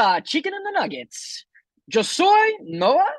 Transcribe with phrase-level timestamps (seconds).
[0.00, 1.46] a Chicken and the Nuggets.
[1.86, 3.12] Yo soy Noah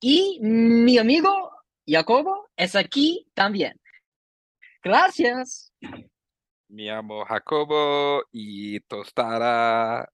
[0.00, 1.50] y mi amigo
[1.86, 3.80] Jacobo es aquí también.
[4.84, 5.72] Gracias.
[6.68, 10.06] Mi amo Jacobo y tostada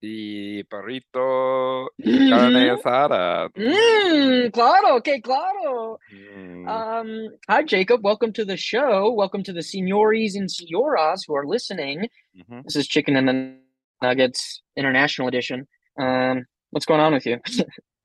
[0.00, 3.48] y perrito y carne asada.
[3.56, 5.98] Mm, claro, okay, claro.
[6.12, 6.68] Mm.
[6.68, 8.04] Um, hi, Jacob.
[8.04, 9.10] Welcome to the show.
[9.10, 12.08] Welcome to the senores and senoras who are listening.
[12.36, 12.62] Mhm.
[12.64, 13.63] This is Chicken and the
[14.04, 15.66] Nuggets International Edition.
[15.98, 17.38] Um, what's going on with you?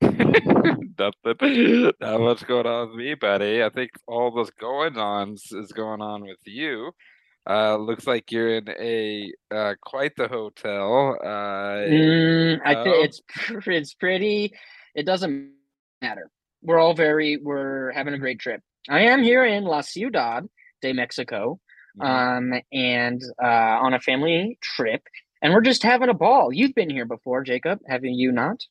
[0.00, 1.92] Nothing.
[2.00, 3.62] Not much going on with me, buddy.
[3.62, 6.92] I think all this going on is going on with you.
[7.48, 11.16] Uh, looks like you're in a uh, quite the hotel.
[11.22, 13.20] Uh, Mm, I think it's
[13.66, 14.52] it's pretty.
[14.94, 15.52] It doesn't
[16.02, 16.30] matter.
[16.62, 17.36] We're all very.
[17.36, 18.60] We're having a great trip.
[18.88, 20.46] I am here in La Ciudad
[20.82, 21.60] de Mexico,
[21.98, 22.04] Mhm.
[22.06, 25.02] um, and uh, on a family trip,
[25.42, 26.52] and we're just having a ball.
[26.52, 28.64] You've been here before, Jacob, haven't you not?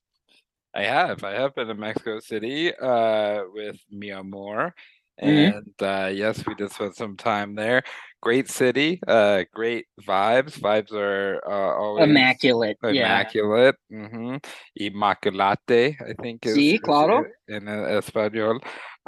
[0.75, 1.23] I have.
[1.23, 4.73] I have been to Mexico City uh, with mi amor.
[5.21, 5.57] Mhm.
[5.57, 7.83] And uh, yes, we did spend some time there.
[8.21, 10.59] Great city, uh, great vibes.
[10.59, 12.77] Vibes are uh, always Immaculate.
[12.83, 12.89] Yeah.
[12.91, 13.75] immaculate.
[13.89, 14.37] hmm
[14.75, 17.25] Immaculate, I think is, Sí, is claro.
[17.47, 18.59] in uh, Espanol.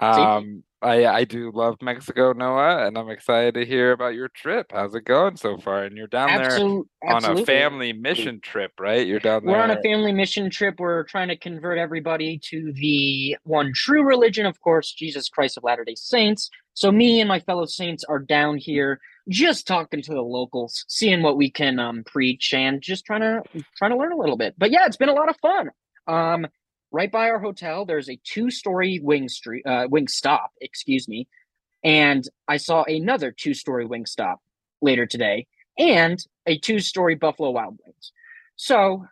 [0.01, 4.71] Um, I I do love Mexico, Noah, and I'm excited to hear about your trip.
[4.71, 5.83] How's it going so far?
[5.83, 9.05] And you're down there Absol- on a family mission trip, right?
[9.05, 9.55] You're down there.
[9.55, 10.79] We're on a family mission trip.
[10.79, 15.63] We're trying to convert everybody to the one true religion, of course, Jesus Christ of
[15.63, 16.49] Latter day Saints.
[16.73, 21.21] So, me and my fellow saints are down here just talking to the locals, seeing
[21.21, 23.43] what we can um, preach and just trying to
[23.77, 24.55] trying to learn a little bit.
[24.57, 25.69] But yeah, it's been a lot of fun.
[26.07, 26.47] Um,
[26.91, 31.27] right by our hotel, there's a two-story wing street, uh, wing stop, excuse me,
[31.83, 34.39] and I saw another two-story wing stop
[34.81, 35.47] later today,
[35.77, 38.11] and a two-story Buffalo Wild Wings.
[38.55, 39.05] So,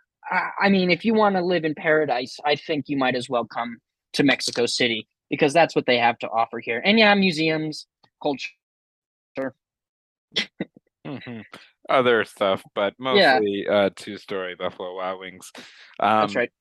[0.62, 3.46] I mean, if you want to live in paradise, I think you might as well
[3.46, 3.78] come
[4.14, 6.82] to Mexico City because that's what they have to offer here.
[6.86, 7.88] And yeah, museums,
[8.22, 9.56] culture.
[11.06, 11.44] Mhm.
[11.90, 13.40] Other stuff, but Yeah.
[13.40, 15.52] mostly uh, two-story Buffalo Wild Wings.
[16.00, 16.52] Um, That's right.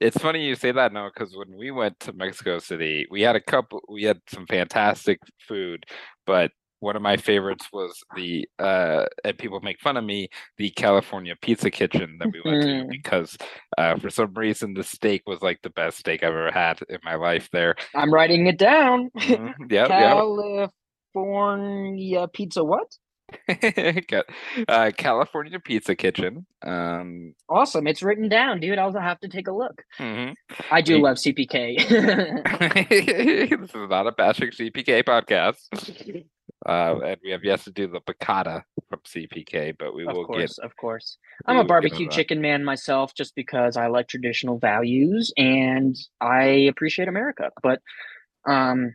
[0.00, 3.36] It's funny you say that, no, because when we went to Mexico City, we had
[3.36, 3.80] a couple.
[3.88, 5.86] We had some fantastic food,
[6.26, 6.50] but
[6.80, 10.28] one of my favorites was the uh, and people make fun of me
[10.58, 12.88] the California Pizza Kitchen that we went to Mm.
[12.90, 13.38] because
[13.78, 16.98] uh, for some reason the steak was like the best steak I've ever had in
[17.02, 17.74] my life there.
[17.94, 19.10] I'm writing it down.
[19.16, 19.54] Mhm.
[19.70, 20.68] Yep, yep.
[21.14, 22.62] California pizza.
[22.64, 22.88] What?
[24.68, 26.46] Uh, California Pizza Kitchen.
[26.62, 27.86] Um, Awesome.
[27.86, 28.78] It's written down, dude.
[28.78, 29.82] I'll have to take a look.
[29.98, 30.34] mhm.
[30.70, 31.88] I do love CPK.
[33.50, 36.24] this is not a bashing CPK podcast.
[36.66, 40.24] Uh, and we have yet to do the piccata from CPK, but we of will
[40.24, 40.64] course, get.
[40.64, 41.18] of course.
[41.46, 47.08] I'm a barbecue chicken man myself just because I like traditional values and I appreciate
[47.08, 47.50] America.
[47.62, 47.82] But
[48.46, 48.94] um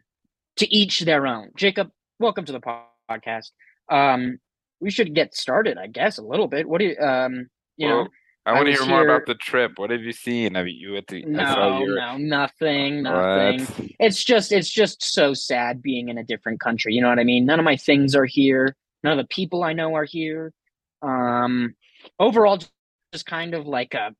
[0.57, 1.51] to each their own.
[1.55, 2.61] Jacob, welcome to the
[3.11, 3.51] podcast.
[3.89, 4.39] Um
[4.81, 6.67] we should get started, I guess, a little bit.
[6.67, 8.09] What do you um you know Well,
[8.45, 9.73] I I want to hear more about the trip.
[9.75, 10.55] What have you seen?
[10.55, 11.23] Have you, you at the?
[11.23, 11.95] I saw no, your.
[11.97, 13.59] no, nothing, nothing.
[13.61, 13.91] What?
[13.99, 16.93] It's just it's just so sad being in a different country.
[16.93, 17.45] You know what I mean?
[17.45, 18.75] None of my things are here.
[19.03, 20.53] None of the people I know are here.
[21.01, 21.75] Um
[22.17, 22.59] overall
[23.13, 24.15] just kind of like a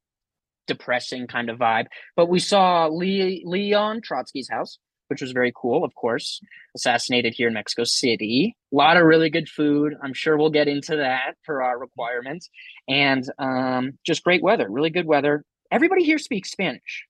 [0.68, 1.88] depressing kind of vibe.
[2.16, 4.78] But we saw Le- Leon Trotsky's house,
[5.10, 6.42] which was very cool, of course.
[6.76, 8.56] Assassinated here in Mexico City.
[8.72, 9.96] A lot of really good food.
[10.04, 12.50] I'm sure we'll get into that for our requirements.
[12.88, 15.44] And um just great weather, really good weather.
[15.72, 17.06] Everybody here speaks Spanish.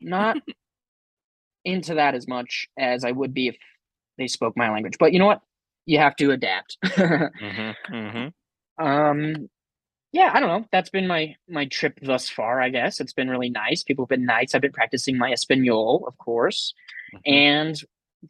[0.00, 0.38] Not
[1.64, 3.56] into that as much as I would be if
[4.16, 4.94] they spoke my language.
[4.98, 5.40] But you know what?
[5.86, 6.76] You have to adapt.
[6.84, 8.28] hmm hmm
[8.78, 9.48] um
[10.18, 10.64] yeah, I don't know.
[10.72, 13.00] That's been my my trip thus far, I guess.
[13.00, 13.82] It's been really nice.
[13.82, 14.54] People have been nice.
[14.54, 16.74] I've been practicing my Espanol, of course,
[17.14, 17.32] Mm-hmm.
[17.32, 17.74] and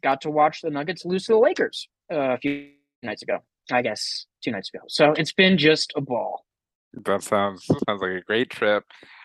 [0.01, 2.69] got to watch the Nuggets lose to the Lakers uh, a few
[3.03, 3.39] nights ago.
[3.71, 4.83] I guess two nights ago.
[4.87, 6.45] So it's been just a ball.
[7.05, 8.83] That sounds sounds like a great trip.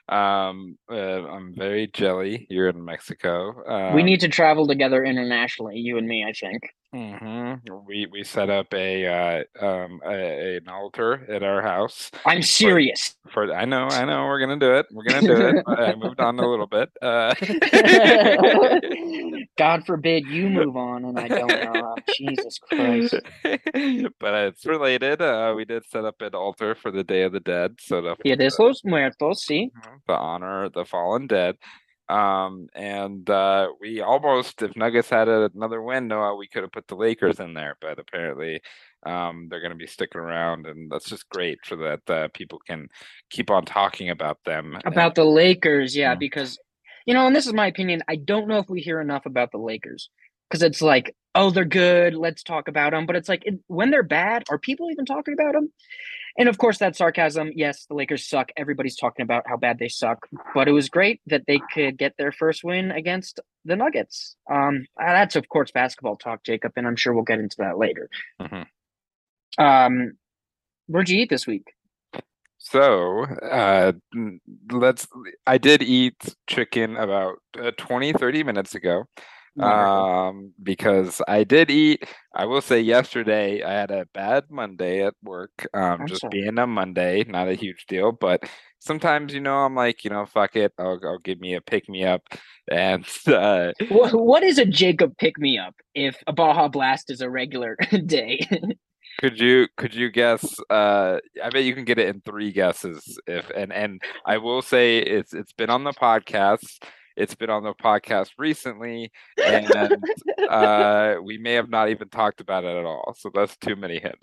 [0.08, 2.46] Um, uh, I'm very jelly.
[2.50, 3.54] You're in Mexico.
[3.66, 6.62] Um, we need to travel together internationally, you and me, I think.
[6.94, 7.60] Mhm.
[7.86, 13.16] We we set up a uh um a, an altar at our house I'm serious.
[13.32, 13.52] for.
[13.52, 14.26] I know, I know.
[14.26, 14.86] We're gonna do it.
[14.92, 15.64] We're gonna do it.
[15.66, 16.90] I moved on a little bit.
[17.02, 17.34] Uh,
[19.58, 21.96] God forbid you move on and I don't know.
[22.16, 23.14] Jesus Christ.
[23.42, 25.20] but it's related.
[25.20, 28.36] Uh, we did set up an altar for the Day of the Dead, so Dia
[28.36, 29.70] de los Muertos, sí.
[30.06, 31.56] to honor the fallen dead.
[32.08, 36.86] Um, and uh, we almost, if Nuggets had another win, Noah, we could have put
[36.86, 38.60] the Lakers in there, but apparently
[39.06, 42.60] um, they're going to be sticking around, and that's just great for that uh, people
[42.66, 42.88] can
[43.30, 44.78] keep on talking about them.
[44.84, 46.18] About the Lakers, yeah, Mhm.
[46.20, 46.58] because
[47.06, 48.02] you know, and this is my opinion.
[48.08, 50.08] I don't know if we hear enough about the Lakers
[50.48, 52.14] because it's like, oh, they're good.
[52.14, 53.04] Let's talk about them.
[53.06, 55.70] But it's like it, when they're bad, are people even talking about them?
[56.36, 57.50] And of course, that sarcasm.
[57.54, 58.50] Yes, the Lakers suck.
[58.56, 60.26] Everybody's talking about how bad they suck.
[60.54, 64.36] But it was great that they could get their first win against the Nuggets.
[64.50, 67.78] Um, uh, that's of course basketball talk, Jacob, and I'm sure we'll get into that
[67.78, 68.08] later.
[68.40, 68.66] Mhm.
[69.58, 70.12] Um,
[70.86, 71.68] where'd you eat this week?
[72.58, 73.92] So, uh,
[74.72, 75.06] let's.
[75.46, 79.04] I did eat chicken about uh, 20, 30 minutes ago.
[79.60, 82.04] Um, because I did eat,
[82.34, 85.66] I will say yesterday I had a bad Monday at work.
[85.74, 88.48] Um, just being a Monday, not a huge deal, but
[88.80, 91.88] sometimes, you know, I'm like, you know, fuck it, I'll, I'll give me a pick
[91.88, 92.22] me up.
[92.70, 97.20] And uh, What, what is a Jacob pick me up if a Baja Blast is
[97.20, 98.46] a regular day?
[99.20, 100.58] could you could you guess?
[100.70, 103.18] Uh, I bet you can get it in three guesses.
[103.26, 106.82] If and and I will say it's it's been on the podcast.
[107.16, 109.12] It's been on the podcast recently,
[109.44, 109.70] and
[110.50, 113.14] uh, we may have not even talked about it at all.
[113.18, 114.18] So that's too many hints.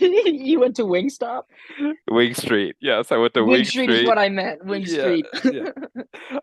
[0.00, 1.42] you went to Wingstop?
[2.10, 2.76] Wing Street.
[2.80, 4.64] Yes, I went to Wing, Wing, Street, is what I meant.
[4.64, 5.26] Wing Yeah, Street.
[5.44, 5.70] yeah.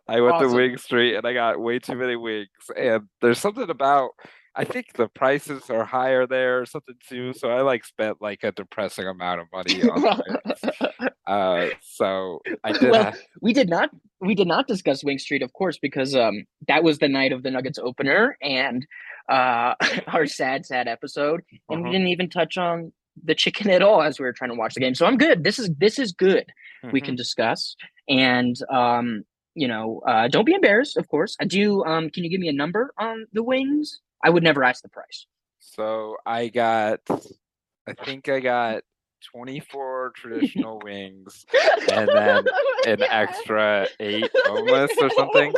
[0.07, 0.49] I went Awesome.
[0.51, 2.47] to Wing Street and I got way too many wings.
[2.75, 4.11] And there's something about
[4.55, 7.33] I think the prices are higher there or something too.
[7.33, 10.01] So I like spent like a depressing amount of money on.
[11.27, 13.89] Uh so I did Well, have, we did not
[14.21, 17.43] we did not discuss Wing Street, of course, because um that was the night of
[17.43, 18.85] the Nuggets opener and
[19.29, 19.75] uh
[20.07, 21.41] our sad, sad episode.
[21.69, 22.91] And we Mhm, didn't even touch on
[23.23, 24.95] the chicken at all as we were trying to watch the game.
[24.95, 25.43] So I'm good.
[25.43, 26.45] This is this is good.
[26.91, 27.01] We mhm.
[27.01, 27.75] can discuss.
[28.07, 29.23] And um,
[29.55, 31.35] you know, uh don't be embarrassed, of course.
[31.41, 33.99] I do um can you give me a number on the wings?
[34.23, 35.25] I would never ask the price.
[35.59, 38.83] So I got I think I got
[39.31, 41.45] 24 traditional wings
[41.91, 42.45] and then
[42.85, 45.53] an extra eight boneless or something.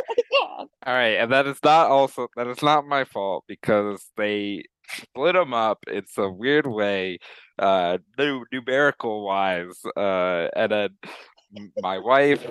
[0.84, 5.34] All right, and that is not also that is not my fault because they split
[5.34, 5.78] them up.
[5.86, 7.18] It's a weird way,
[7.58, 9.80] uh, nu- numerical wise.
[9.96, 10.88] Uh, and then
[11.80, 12.44] my wife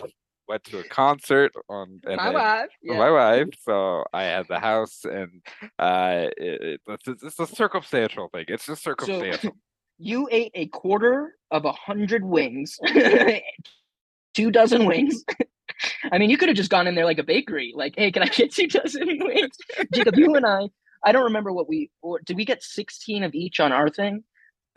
[0.52, 2.70] went to a concert on and My wife.
[2.84, 2.98] Yeah.
[2.98, 5.42] my wife, so I had the house, and
[5.80, 8.46] uh, it, it, it's, it's a circumstantial thing.
[8.48, 9.54] It's just circumstantial.
[10.04, 12.80] You ate a quarter of a hundred wings,
[14.34, 15.24] two dozen wings.
[16.12, 18.24] I mean, you could have just gone in there like a bakery, like, "Hey, can
[18.24, 19.56] I get two dozen wings?"
[19.94, 20.70] Jacob, you and I,
[21.06, 22.36] I don't remember what we or did.
[22.36, 24.24] We get sixteen of each on our thing.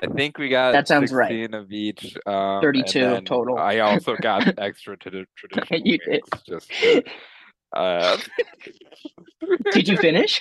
[0.02, 1.28] I think we got That sounds right.
[1.30, 2.16] 16 of each.
[2.26, 3.58] Um, 32 total.
[3.58, 6.20] I also got extra to the traditional You did.
[6.46, 7.02] just to,
[7.74, 8.16] uh,
[9.72, 10.40] Did you finish?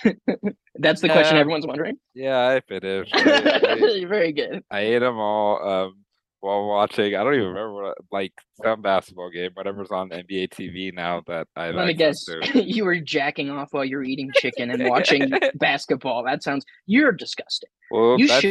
[0.76, 1.98] That's the question everyone's wondering.
[2.14, 3.14] yeah, I finished.
[3.16, 4.64] I, I, Very good.
[4.72, 5.96] I ate them all um,
[6.40, 7.16] while watching.
[7.16, 8.34] I don't even remember what, like
[8.64, 12.24] some basketball game, whatever's on NBA TV now that I Let me guess.
[12.26, 12.64] to.
[12.64, 16.24] you were jacking off while you're eating chicken and watching basketball.
[16.24, 16.66] That sounds.
[16.86, 17.70] You're disgusting.
[17.92, 18.42] Well, You that's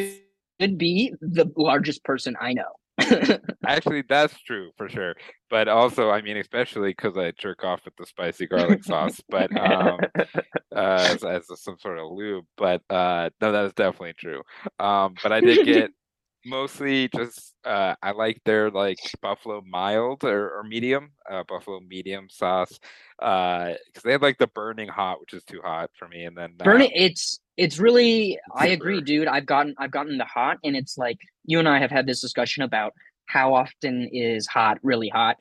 [0.62, 2.73] should be the largest person I know.
[3.66, 5.14] actually that's true for sure.
[5.50, 9.50] But also, I mean, especially because I jerk off with the spicy garlic sauce, but
[9.57, 12.45] um, uh, as, as a- some sort of lube.
[12.57, 14.42] But uh, no, that is definitely true.
[14.78, 15.90] Um, but I did get
[16.47, 22.28] mostly just uh, I like their like buffalo mild or, or medium, uh, buffalo medium
[22.28, 22.78] sauce,
[23.19, 26.54] because they had like the burning hot, which is too hot for me, and then
[26.61, 26.92] uh, Burn it.
[26.95, 28.38] It's it's really.
[28.54, 29.28] I agree, dude.
[29.28, 32.21] I've gotten I've gotten the hot, and it's like you and I have had this
[32.21, 32.92] discussion about
[33.26, 35.37] how often is hot really hot.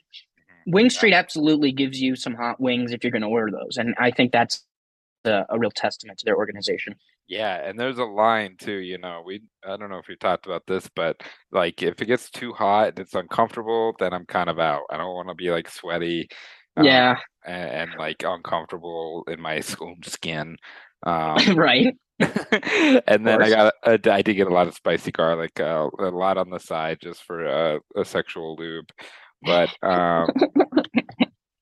[0.67, 0.73] Mhm.
[0.73, 3.95] Wing Street absolutely gives you some hot wings if you're going to order those, and
[3.97, 4.65] I think that's
[5.25, 6.95] a, a real testament to their organization.
[7.31, 10.45] Yeah, and there's a line too, you know, we I don't know if we talked
[10.47, 11.21] about this, but
[11.51, 14.81] like if it gets too hot and it's uncomfortable, then I'm kind of out.
[14.91, 16.27] I don't want to be like sweaty,
[16.75, 20.57] um, yeah, and, and like uncomfortable in my skin.
[21.03, 21.95] Um, right.
[22.19, 26.09] and then I got a, I did get a lot of spicy garlic, uh, a
[26.11, 28.85] lot on the side just for uh, a sexual lube.
[29.41, 30.27] But um,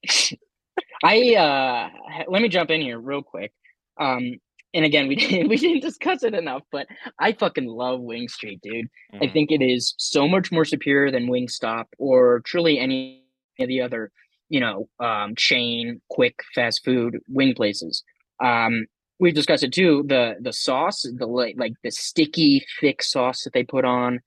[1.04, 1.90] I uh
[2.28, 3.54] let me jump in here real quick.
[4.00, 4.36] Um
[4.74, 6.88] and again we didn't we didn't discuss it enough, but
[7.20, 8.88] I fucking love Wing Street, dude.
[9.22, 13.24] I mhm, think it is so much more superior than Wingstop or truly any
[13.60, 14.12] of the other,
[14.50, 18.04] you know, um chain quick fast food wing places.
[18.44, 18.86] Um
[19.20, 20.04] we've discussed it too.
[20.08, 24.20] The the sauce, the like like the sticky thick sauce that they put on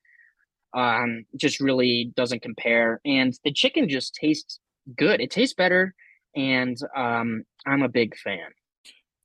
[0.75, 4.59] um just really doesn't compare and the chicken just tastes
[4.97, 5.21] good.
[5.21, 5.95] It tastes better
[6.35, 8.51] and um, I'm a big fan.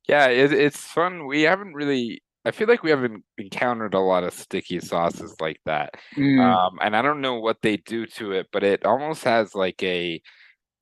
[0.08, 1.26] Yeah, it, it's fun.
[1.26, 2.22] We haven't really.
[2.44, 5.94] I feel like we haven't encountered a lot of sticky sauces like that.
[6.16, 9.54] Mm, Um, and I don't know what they do to it, but it almost has
[9.54, 10.22] like a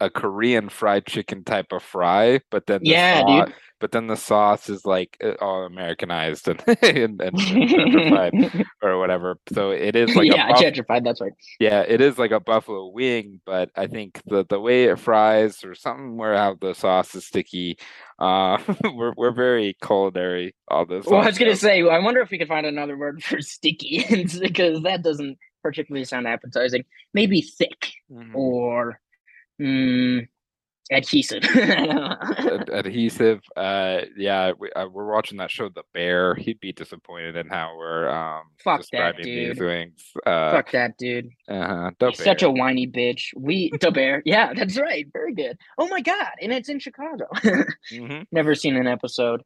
[0.00, 3.54] a Korean fried chicken type of fry, but then the yeah, sauce, dude.
[3.80, 9.36] but then the sauce is like all Americanized and and, and gentrified or whatever.
[9.52, 11.04] So it is like a yeah, buff- gentrified.
[11.04, 11.32] That's right.
[11.60, 15.64] yeah, it is like a buffalo wing, but I think the the way it fries
[15.64, 17.78] or something where how the sauce is sticky,
[18.18, 18.58] uh,
[18.94, 21.06] we're we're very culinary All this.
[21.06, 24.04] Well, I was gonna say, I wonder if we could find another word for sticky,
[24.10, 26.84] because that doesn't particularly sound appetizing.
[27.14, 28.34] Maybe thick Mhm.
[28.34, 29.00] or
[29.60, 30.26] mm,
[30.90, 31.42] adhesive.
[31.44, 32.16] I don't know.
[32.56, 33.40] Ad- adhesive.
[33.56, 36.34] Uh, yeah, we, uh, we're watching that show, The Bear.
[36.36, 39.66] He'd be disappointed in how we're um Fuck that describing these dude.
[39.66, 40.04] wings.
[40.24, 41.28] Uh, Fuck that dude.
[41.48, 43.30] uh-huh, The He's such a whiny bitch.
[43.36, 44.22] We the bear.
[44.26, 45.06] Yeah, that's right.
[45.12, 45.58] Very good.
[45.78, 47.26] Oh my god, and it's in Chicago.
[47.92, 48.26] Mhm.
[48.32, 49.42] Never seen an episode.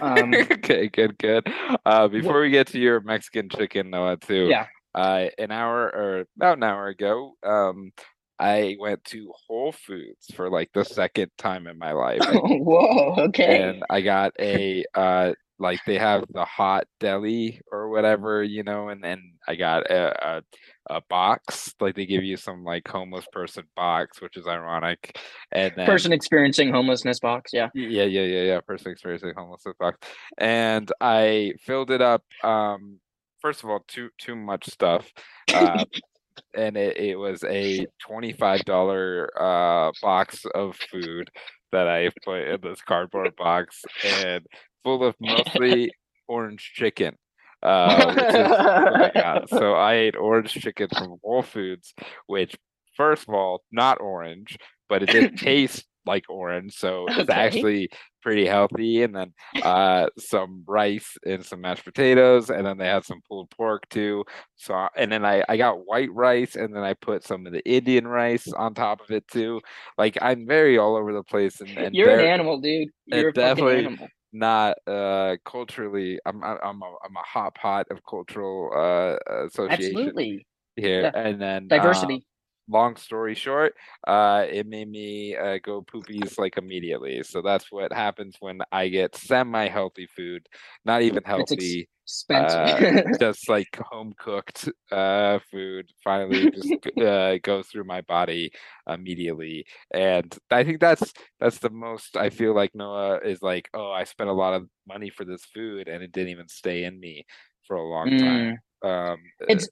[0.00, 1.46] Um, okay, good, good.
[1.84, 4.46] Uh, before we get to your Mexican chicken, Noah, too.
[4.48, 4.66] yeah.
[4.94, 7.90] uh, an hour or about an hour ago, um,
[8.38, 13.14] I went to Whole Foods for like the second time in my life, Whoa.
[13.28, 13.62] Okay.
[13.62, 18.88] and I got a uh, like they have the hot deli or whatever, you know,
[18.88, 20.42] and then I got a, a
[20.90, 25.18] a box, like they give you some like homeless person box, which is ironic,
[25.52, 27.52] and then Person experiencing homelessness box.
[27.52, 27.68] Yeah.
[27.74, 28.60] yeah, yeah, yeah, yeah.
[28.60, 29.98] Person experiencing homelessness box,
[30.38, 32.24] and I filled it up.
[32.42, 32.98] Um,
[33.40, 35.10] first of all, too too much stuff,
[35.54, 35.84] uh,
[36.56, 41.30] and it, it was a twenty five dollar uh box of food
[41.72, 44.46] that I put in this cardboard box and
[44.84, 45.92] full of mostly
[46.28, 47.16] orange chicken.
[47.62, 49.48] Uh, which is what I got.
[49.48, 51.94] So I ate orange chicken from Whole Foods,
[52.26, 52.54] which
[52.94, 57.32] first of all, not orange, but it did taste like orange, so it's Okay.
[57.32, 57.88] actually
[58.22, 59.02] pretty healthy.
[59.02, 59.32] And then
[59.62, 64.24] uh, some rice and some mashed potatoes, and then they had some pulled pork too.
[64.56, 67.64] So and then I I got white rice, and then I put some of the
[67.68, 69.60] Indian rice on top of it too.
[69.98, 72.88] Like I'm very all over the place, and, and You're an animal, dude.
[73.06, 74.08] You're a definitely- animal.
[74.36, 79.96] not uh culturally I'm I'm I'm a, I'm a hot pot of cultural uh association
[79.96, 80.44] Absolutely.
[80.74, 81.12] here Yeah.
[81.14, 82.14] and then Diversity.
[82.14, 82.20] um,
[82.68, 83.74] long story short
[84.06, 88.88] uh it made me uh, go poopies like immediately so that's what happens when I
[88.88, 90.46] get semi healthy food
[90.84, 93.06] not even healthy Expensive.
[93.20, 98.50] just like home cooked uh food finally just uh, goes through my body
[98.88, 103.90] immediately and i think that's that's the most i feel like noah is like oh
[103.90, 106.98] i spent a lot of money for this food and it didn't even stay in
[107.00, 107.24] me
[107.66, 109.48] for a long time um Mm.
[109.48, 109.68] It's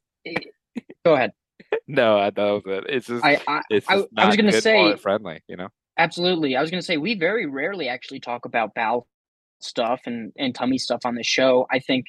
[1.05, 1.33] go ahead.
[1.87, 4.53] No I- that was it it's just I, I it's I- just I was gonna
[4.53, 5.69] say- friendly you know
[5.99, 6.57] absolutely.
[6.57, 9.07] I was gonna say we very rarely actually talk about bowel
[9.61, 11.67] stuff and and tummy stuff on the show.
[11.71, 12.07] I think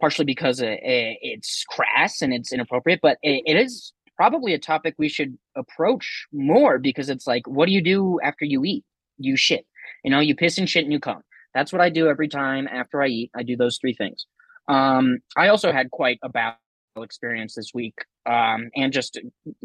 [0.00, 4.58] partially because it, it, it's crass and it's inappropriate, but it, it is probably a
[4.58, 8.84] topic we should approach more because it's like, what do you do after you eat?
[9.18, 9.66] You shit.
[10.04, 11.22] You know, you piss and shit and you come.
[11.54, 13.30] That's what I do every time after I eat.
[13.36, 14.26] I do those three things.
[14.68, 16.56] Um, I also had quite a bowel
[17.02, 17.94] experience this week,
[18.26, 19.18] um, and just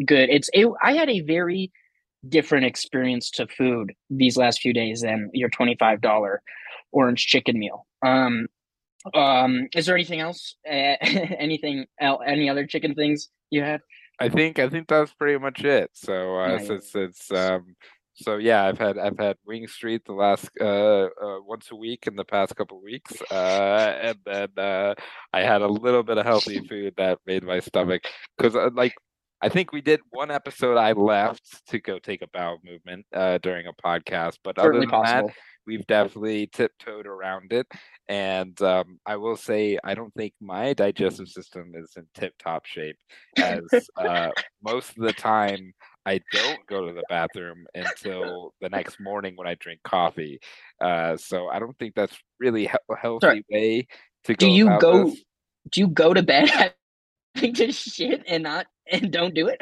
[0.05, 0.29] good.
[0.29, 1.71] It's it, I had a very
[2.27, 6.41] different experience to food these last few days than your twenty five dollar
[6.91, 7.85] orange chicken meal.
[8.05, 8.47] Um,
[9.13, 10.55] um, is there anything else?
[10.67, 11.85] Uh, anything?
[12.01, 13.81] el- Any other chicken things you had?
[14.19, 15.91] I think I think that's pretty much it.
[15.93, 16.67] So uh, Nice.
[16.67, 17.75] since it's um,
[18.13, 22.05] so yeah, I've had I've had Wing Street the last uh, uh once a week
[22.07, 24.95] in the past couple of weeks, uh, and then uh,
[25.33, 28.03] I had a little bit of healthy food that made my stomach
[28.37, 28.93] because uh, like
[29.41, 30.77] I think we did one episode.
[30.77, 35.05] I left to go take a bowel movement uh, during a podcast, but Certainly other
[35.05, 35.33] than that,
[35.65, 37.67] we've definitely tiptoed around it.
[38.09, 42.65] And um, I will say, I don't think my digestive system is in tip top
[42.65, 42.97] shape,
[43.37, 43.63] as
[43.95, 45.73] uh, most of the time
[46.09, 50.39] I don't go to the bathroom until the next morning when I drink coffee.
[50.81, 53.45] Uh, so I don't think that's really he- a healthy Sorry.
[53.51, 53.87] way
[54.23, 54.39] to go.
[54.39, 55.03] Do you go?
[55.05, 55.23] this.
[55.69, 56.49] Do you go to bed
[57.35, 59.61] having to shit and not and don't do it?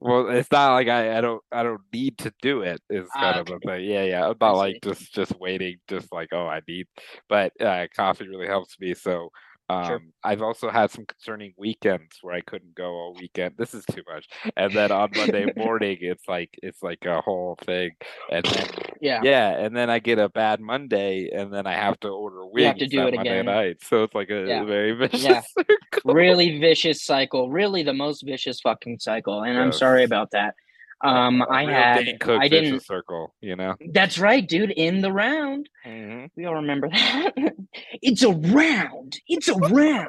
[0.00, 2.80] Well, it's not like I, I don't I don't need to do it.
[2.90, 3.88] Is Ah, kind of a thing.
[3.88, 4.28] Yeah, yeah.
[4.28, 6.86] I'm not like just just waiting, just like oh I need.
[7.28, 8.94] But uh, coffee really helps me.
[8.94, 9.30] So
[9.68, 10.00] um, Sure.
[10.22, 13.54] I've also had some concerning weekends where I couldn't go all weekend.
[13.58, 14.28] This is too much.
[14.56, 17.90] And then on Monday morning, it's like it's like a whole thing.
[18.30, 18.66] And then
[19.00, 19.20] Yeah.
[19.22, 22.60] yeah, and then I get a bad Monday, and then I have to order wings
[22.62, 23.46] You have to do it Monday again.
[23.46, 23.76] night.
[23.82, 24.64] So it's like a Yeah.
[24.64, 25.42] very vicious Yeah.
[25.58, 26.14] circle.
[26.14, 27.50] really vicious cycle.
[27.50, 29.42] Really the most vicious fucking cycle.
[29.42, 30.54] And I'm sorry about that.
[31.02, 32.80] Um, I had Cook I didn't.
[32.80, 33.74] circle, you know.
[33.92, 34.70] That's right, dude.
[34.70, 36.30] In the round, Mhm.
[36.36, 37.32] we all remember that.
[38.02, 39.18] it's a round.
[39.28, 40.08] It's a round.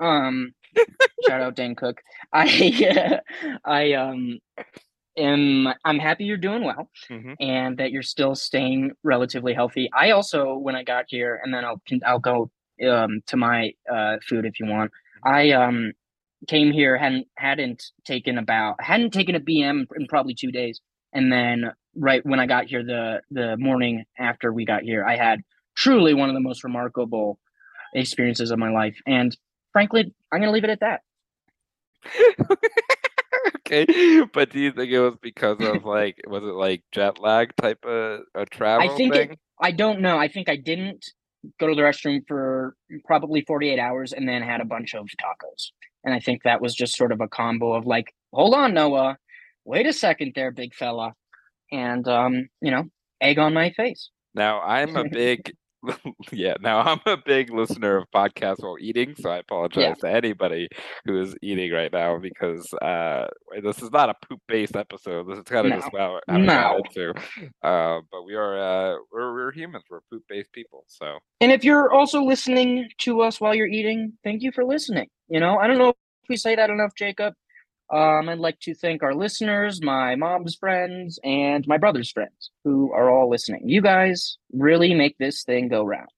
[0.00, 0.54] Um,
[1.26, 2.00] shout out Dane Cook.
[2.32, 3.20] I
[3.64, 4.38] I um
[5.16, 7.34] am I'm happy you're doing well Mhm.
[7.40, 9.90] and that you're still staying relatively healthy.
[9.92, 12.50] I also when I got here and then I'll I'll go
[12.88, 14.90] um to my uh food if you want.
[15.24, 15.92] I um
[16.46, 20.80] came here hadn't hadn't taken about hadn't taken a BM in probably 2 days
[21.12, 25.16] and then right when I got here the the morning after we got here I
[25.16, 25.40] had
[25.74, 27.38] truly one of the most remarkable
[27.94, 29.36] experiences of my life and
[29.72, 31.00] frankly I'm going to leave it at that.
[33.56, 37.54] okay, but do you think it was because of like was it like jet lag
[37.56, 39.38] type of a travel I think it- thing?
[39.60, 40.16] I don't know.
[40.18, 41.04] I think I didn't
[41.58, 42.76] go to the restroom for
[43.06, 45.70] probably 48 hours and then had a bunch of tacos.
[46.04, 49.18] And I think that was just sort of a combo of like, hold on, Noah,
[49.64, 51.14] wait a second there, big fella.
[51.70, 52.84] And, um, you know,
[53.20, 54.10] egg on my face.
[54.34, 55.52] Now I'm a big
[56.32, 60.68] yeah, now I'm a big listener of podcasts while eating, so I apologize to anybody
[61.04, 63.26] who is eating right now because uh
[63.62, 65.28] this is not a poop based episode.
[65.28, 65.76] This is kind of No.
[65.76, 66.80] just about having No.
[66.84, 67.16] attitude.
[67.62, 70.84] Uh but we are uh we're we're humans, we're poop based people.
[70.88, 75.08] So And if you're also listening to us while you're eating, thank you for listening.
[75.28, 77.34] You know, I don't know if we say that enough, Jacob.
[77.90, 82.92] Um, I'd like to thank our listeners, my mom's friends, and my brother's friends who
[82.92, 83.62] are all listening.
[83.68, 86.08] You guys really make this thing go round.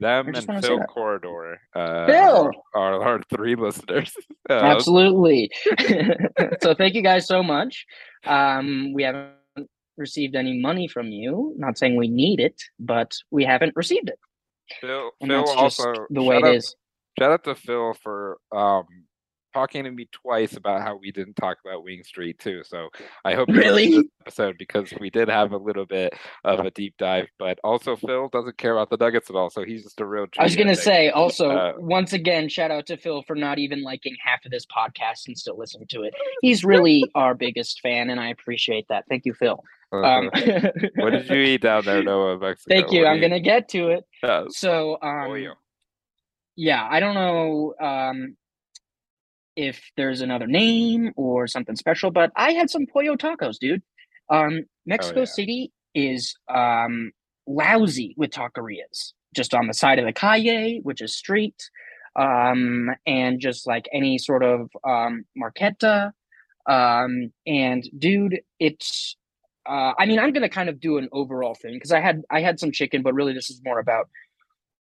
[0.00, 0.80] them and Phil.
[0.80, 2.50] Corridor uh Phil!
[2.74, 4.12] are, our three listeners.
[4.50, 5.50] Uh, Absolutely.
[6.60, 7.86] so thank you guys so much.
[8.26, 9.32] Um, we haven't
[9.96, 11.54] received any money from you.
[11.56, 14.18] Not saying we need it, but we haven't received it.
[14.82, 16.76] Phil And Phil also the way it is.
[17.18, 18.84] Shout out to Phil for um
[19.54, 22.62] talking to me twice about how we didn't talk about Wing Street too.
[22.64, 22.88] So
[23.24, 23.88] I hope Really?
[23.92, 26.12] this episode because we did have a little bit
[26.44, 27.28] of a deep dive.
[27.38, 30.26] But also Phil doesn't care about the Nuggets at all, so he's just a real.
[30.38, 33.82] I was gonna say also Uh, once again, shout out to Phil for not even
[33.82, 36.12] liking half of this podcast and still listening to it.
[36.42, 39.04] He's really our biggest fan, and I appreciate that.
[39.08, 39.62] Thank you, Phil.
[39.92, 42.74] Um, uh, what did you eat down there, Noah, Mexico?
[42.74, 43.02] Thank you.
[43.02, 44.04] What I'm gonna get to it.
[44.52, 45.54] So, um, pollo.
[46.56, 48.36] yeah, I don't know um,
[49.56, 53.82] if there's another name or something special, but I had some pollo tacos, dude.
[54.30, 55.26] Um, Mexico yeah.
[55.26, 57.12] City is um,
[57.46, 61.70] lousy with taquerias, just on the side of the calle, which is street,
[62.16, 66.12] um, and just like any sort of um, marqueta.
[66.68, 69.16] Um, and dude, it's.
[69.66, 72.40] Uh, I mean, I'm gonna kind of do an overall thing because I had I
[72.40, 74.08] had some chicken, but really this is more about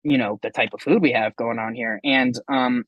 [0.02, 2.84] you know the type of food we have going on here and um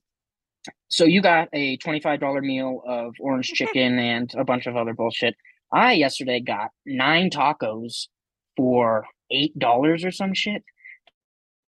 [0.91, 5.37] so you got a $25 meal of orange chicken and a bunch of other bullshit.
[5.73, 8.09] I yesterday got nine tacos
[8.57, 10.65] for eight dollars or some shit.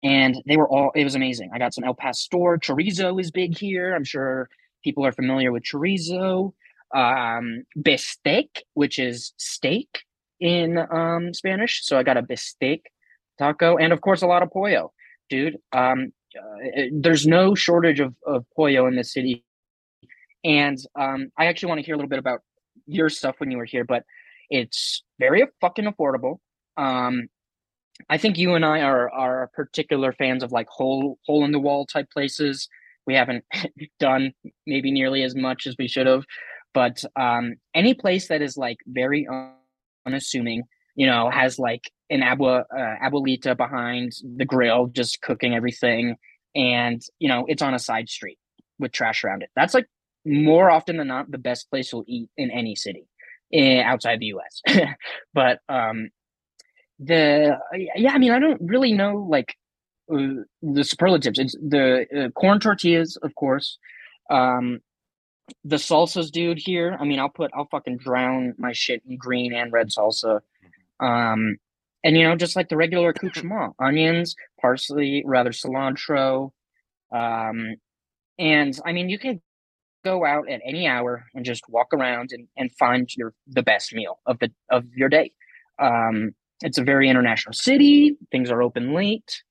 [0.02, 1.50] And they were all it was amazing.
[1.54, 2.58] I got some el pastor.
[2.58, 3.94] Chorizo is big here.
[3.94, 4.48] I'm sure
[4.84, 6.52] people are familiar with chorizo.
[6.94, 10.02] Um bistec which is steak
[10.40, 11.84] in um spanish.
[11.84, 12.82] So i got a bistec
[13.38, 14.92] taco and of course a lot of pollo.
[15.30, 15.56] Dude.
[15.72, 19.44] Um, uh, there's no shortage of, of pollo in this city.
[20.44, 22.40] And um, I actually want to hear a little bit about
[22.86, 24.04] your stuff when you were here, but
[24.50, 26.38] it's very fucking affordable.
[26.76, 27.28] Um,
[28.10, 31.58] I think you and I are are particular fans of like hole hole in the
[31.58, 32.68] wall type places.
[33.06, 33.44] We haven't
[34.00, 34.32] done
[34.66, 36.24] maybe nearly as much as we should have,
[36.74, 39.54] but um, any place that is like very un-
[40.06, 46.16] unassuming, you know, has like an abua uh, abuelita behind the grill just cooking everything.
[46.54, 48.38] And you know it's on a side street
[48.78, 49.50] with trash around it.
[49.54, 49.86] That's like
[50.24, 53.06] more often than not the best place you'll eat in any city
[53.52, 54.60] eh, outside the us
[55.34, 56.10] but um
[56.98, 57.56] the
[57.94, 59.54] yeah i mean i don't really know like
[60.12, 61.38] uh, the superlatives.
[61.38, 63.78] It's the uh, corn tortillas of course.
[64.30, 64.80] Um
[65.64, 69.52] the salsas dude here i mean i'll put i'll fucking drown my shit in green
[69.52, 70.40] and red salsa.
[70.98, 71.56] Um
[72.04, 76.50] and you know just like the regular accoutrement onions parsley rather cilantro
[77.14, 77.74] um
[78.38, 79.40] and i mean you can
[80.06, 83.92] go out at any hour and just walk around and, and find your the best
[83.92, 85.32] meal of the of your day.
[85.80, 86.30] Um
[86.62, 89.42] it's a very international city things are open late.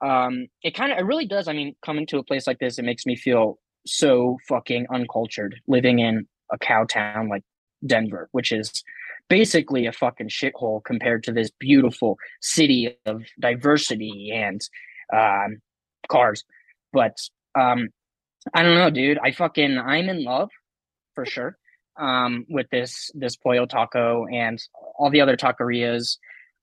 [0.00, 2.78] Um it kind of it really does i mean coming to a place like this
[2.78, 7.42] it makes me feel so fucking uncultured living in a cow town like
[7.84, 8.84] denver which is
[9.28, 14.60] basically a fucking shithole compared to this beautiful city of diversity and
[15.12, 15.58] um,
[16.08, 16.44] cars.
[16.92, 17.16] But
[17.58, 17.88] um,
[18.54, 19.18] I don't know, dude.
[19.22, 20.50] I fucking I'm in love
[21.14, 21.56] for sure.
[21.98, 24.62] um, with this this pollo taco and
[24.98, 26.18] all the other taquerias.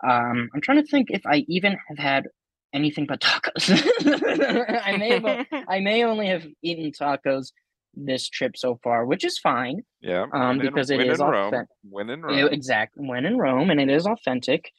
[0.07, 2.27] Um, I'm trying to think if I even have had
[2.73, 3.69] anything but tacos.
[4.85, 7.51] I may have, I may only have eaten tacos
[7.95, 9.83] this trip so far, which is fine.
[10.01, 11.67] Yeah, um, in- because it is authentic.
[11.89, 12.49] when in Rome.
[12.51, 13.07] exactly.
[13.07, 14.71] When in Rome, and it is authentic.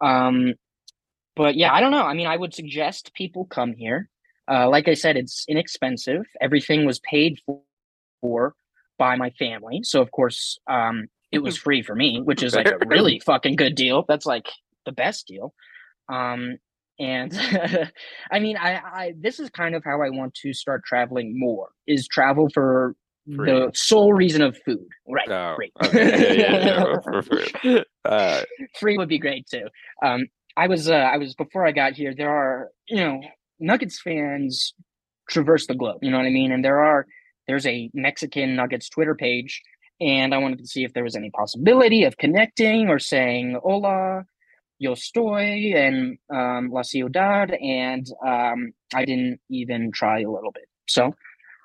[0.00, 0.54] Um,
[1.36, 2.04] but yeah, I don't know.
[2.04, 4.08] I mean, I would suggest people come here.
[4.50, 6.26] Uh, like I said, it's inexpensive.
[6.40, 7.60] Everything was paid for,
[8.20, 8.54] for
[8.98, 12.66] by my family, so of course, um, it was free for me, which is like
[12.66, 14.04] a really fucking good deal.
[14.08, 14.48] That's like
[14.84, 15.54] the best deal.
[16.08, 16.58] Um,
[16.98, 17.32] and
[18.30, 21.70] I mean, I, I this is kind of how I want to start traveling more.
[21.86, 22.94] Is travel for
[23.36, 23.50] Free.
[23.50, 25.28] the sole reason of food, right?
[25.30, 25.72] Oh, Great.
[25.84, 26.38] okay.
[26.38, 27.80] Yeah, yeah, yeah.
[28.04, 28.42] Uh,
[28.80, 29.68] free would be great too.
[30.04, 30.26] Um,
[30.56, 32.14] I was uh, I was before I got here.
[32.16, 33.20] There are you know
[33.60, 34.74] Nuggets fans
[35.30, 35.98] traverse the globe.
[36.02, 36.50] You know what I mean?
[36.50, 37.06] And there are
[37.46, 39.62] there's a Mexican Nuggets Twitter page,
[40.00, 44.24] and I wanted to see if there was any possibility of connecting or saying hola,
[44.82, 50.64] yo estoy, and um, la ciudad, and um, I didn't even try a little bit.
[50.88, 51.14] So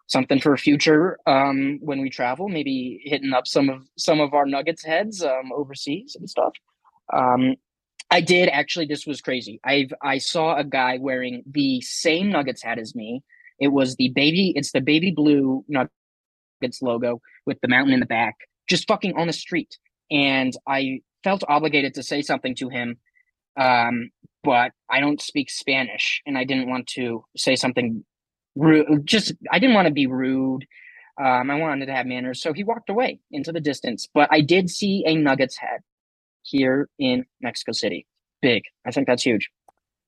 [0.05, 4.45] something for future um, when we travel, maybe hitting up some of some of our
[4.45, 6.53] Nuggets heads um, overseas and stuff.
[7.11, 7.55] Um,
[8.11, 8.85] I did actually.
[8.85, 9.59] This was crazy.
[9.65, 13.23] I've I saw a guy wearing the same Nuggets hat as me.
[13.59, 14.53] It was the baby.
[14.55, 18.35] It's the baby blue Nuggets logo with the mountain in the back,
[18.69, 19.75] just fucking on the street.
[20.11, 22.97] And I felt obligated to say something to him,
[23.57, 24.09] um,
[24.43, 28.05] but I don't speak Spanish, and I didn't want to say something
[28.55, 29.05] rude.
[29.05, 30.65] Just I didn't want to be rude.
[31.19, 34.07] Um, I wanted to have manners, so he walked away into the distance.
[34.13, 35.81] But I did see a Nuggets head
[36.43, 38.05] here in Mexico City.
[38.41, 38.63] Big.
[38.85, 39.49] I think that's huge.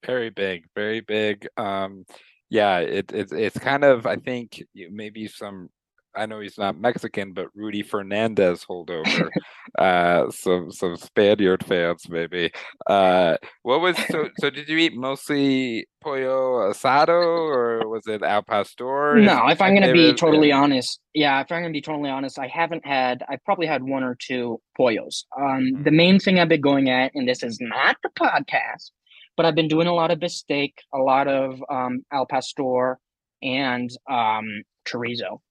[0.06, 1.48] very big, very big.
[1.58, 2.06] Um,
[2.50, 5.70] yeah, it, it it's kind of I think maybe some.
[6.16, 9.30] I know he's not Mexican, but Rudy Fernandez holdover.
[9.78, 12.52] uh, some some Spaniard fans maybe.
[12.88, 14.30] Uh, what was so?
[14.40, 19.16] So did you eat mostly pollo asado or was it al pastor?
[19.20, 20.60] No, if I'm gonna be totally Yeah.
[20.62, 23.24] honest, yeah, if I'm gonna be totally honest, I haven't had.
[23.30, 25.26] I probably had one or two pollos.
[25.40, 28.92] Um, the main thing I've been going at, and this is not the podcast,
[29.38, 32.98] but I've been doing a lot of bistec, a lot of um, al pastor,
[33.42, 35.42] and um, chorizo.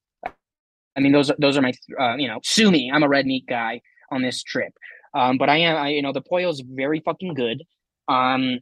[0.97, 2.91] I mean, those are those are my, uh, you know, sue me.
[2.93, 4.73] I'm a red meat guy on this trip,
[5.15, 7.63] um, but I am, I you know, the pollo's very fucking good.
[8.09, 8.61] Um,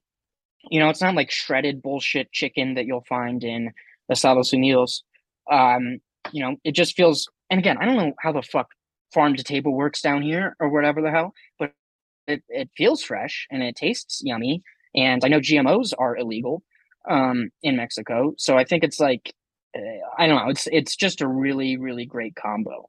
[0.71, 3.73] you know, it's not like shredded bullshit chicken that you'll find in
[4.09, 5.03] the Estados Unidos.
[5.51, 5.99] Um,
[6.33, 7.29] you know, it just feels.
[7.51, 8.69] And again, I don't know how the fuck
[9.15, 11.73] farm to table works down here or whatever the hell, but
[12.27, 14.63] it, it feels fresh and it tastes yummy.
[14.95, 16.63] And I know GMOs are illegal
[17.09, 19.35] um, in Mexico, so I think it's like
[19.77, 19.81] uh,
[20.19, 20.51] I don't know.
[20.51, 22.89] It's it's just a really really great combo.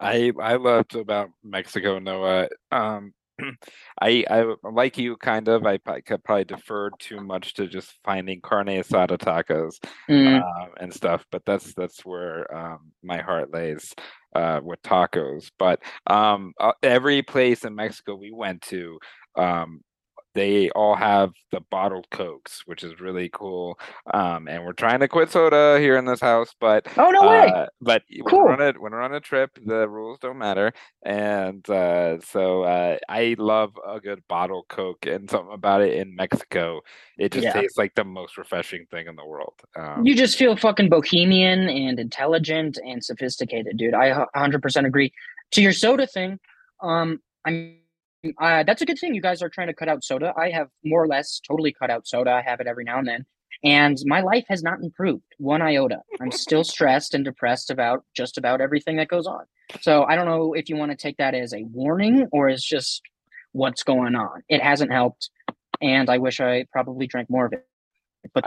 [0.00, 2.48] I I loved about Mexico, Noah.
[2.70, 3.12] Um,
[4.00, 5.66] I I like you kind of.
[5.66, 9.78] I, probably defer too much to just finding carne asada tacos
[10.08, 13.94] Mm, um, and stuff, but that's that's where um, my heart lays
[14.34, 15.50] uh, with tacos.
[15.58, 18.98] But um, uh, every place in Mexico we went to,
[19.36, 19.80] um,
[20.36, 23.78] they all have the bottled cokes, which is really cool.
[24.14, 27.50] Um, and we're trying to quit soda here in this house, but Oh no way!
[27.52, 30.72] uh, but when we're on a when we're on a trip, the rules don't matter,
[31.04, 36.14] and uh, so uh, I love a good bottle Coke, and something about it in
[36.14, 36.82] Mexico,
[37.18, 37.52] it just Yeah.
[37.54, 39.54] tastes like the most refreshing thing in the world.
[39.76, 43.94] Um, You just feel fucking bohemian and intelligent and sophisticated, dude.
[43.94, 45.12] I 100% agree.
[45.52, 46.38] To your soda thing,
[46.82, 47.78] um, I'm
[48.40, 49.14] uh, that's a good thing.
[49.14, 50.32] You guys are trying to cut out soda.
[50.36, 52.32] I have more or less totally cut out soda.
[52.32, 53.26] I have it every now and then,
[53.64, 56.00] and my life has not improved one iota.
[56.20, 59.44] I'm still stressed and depressed about just about everything that goes on.
[59.80, 62.62] So I don't know if you want to take that as a warning or as
[62.62, 63.02] just
[63.52, 64.42] what's going on.
[64.48, 65.30] It hasn't helped,
[65.80, 67.66] and I wish I probably drank more of it.
[68.34, 68.44] But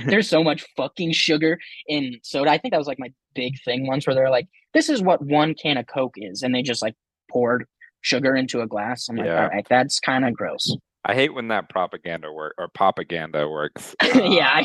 [0.06, 2.50] there's so much fucking sugar in soda.
[2.50, 5.24] I think that was like my big thing once where they're like, this is what
[5.24, 6.42] one can of Coke is.
[6.42, 6.94] And they just like
[7.30, 7.66] poured
[8.04, 9.08] sugar into a glass.
[9.08, 9.42] I'm like, Yeah.
[9.44, 10.76] all right, that's kind of gross.
[11.06, 13.94] I hate when that propaganda work or propaganda works.
[14.14, 14.62] yeah.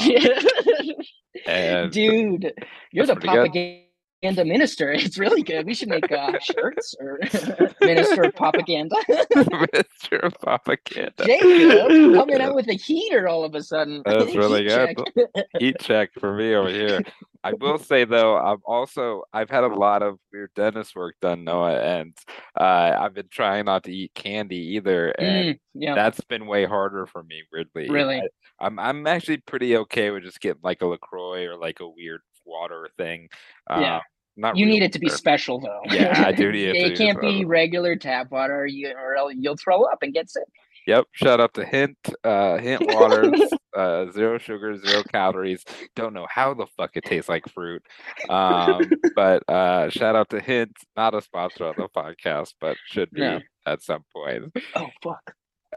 [1.48, 2.54] Um, Dude,
[2.92, 3.50] you're the propaganda.
[3.50, 3.89] good.
[4.22, 4.92] Propaganda minister.
[5.00, 5.66] It's really good.
[5.66, 7.20] We should make uh, shirts or
[7.82, 8.96] minister of propaganda.
[9.10, 10.20] Mr.
[10.24, 11.26] of propaganda.
[11.26, 14.02] Jacob coming out with a heater all of a sudden.
[14.06, 14.98] That's really Heat good.
[15.16, 15.46] check.
[15.60, 17.02] Heat check for me over here.
[17.44, 21.46] I will say though, I've also I've had a lot of weird dentist work done,
[21.46, 22.14] Noah, and
[22.60, 25.96] uh, I've been trying not to eat candy either, and Mm, yeah.
[25.96, 27.44] that's been way harder for me.
[27.54, 28.18] Weirdly, Really?
[28.20, 28.28] I,
[28.66, 32.20] I'm I'm actually pretty okay with just getting like a LaCroix or like a weird
[32.50, 33.30] water thing.
[33.70, 33.98] Yeah.
[33.98, 34.02] Um,
[34.38, 34.56] not.
[34.58, 35.82] You need it to be special though.
[35.86, 39.58] Yeah, I do need it It can't be regular tap water, you, or else you'll
[39.58, 40.44] throw up and get sick.
[40.88, 41.06] Yep.
[41.12, 41.98] Shout out to Hint.
[42.24, 43.40] Uh, Hint waters.
[43.76, 45.64] uh, zero sugar, zero calories.
[45.96, 47.84] Don't know how the fuck it tastes like fruit.
[48.30, 50.72] Um, but uh, shout out to Hint.
[50.96, 53.40] Not a sponsor on the podcast, but should be No.
[53.68, 54.54] at some point.
[54.76, 55.34] Oh fuck.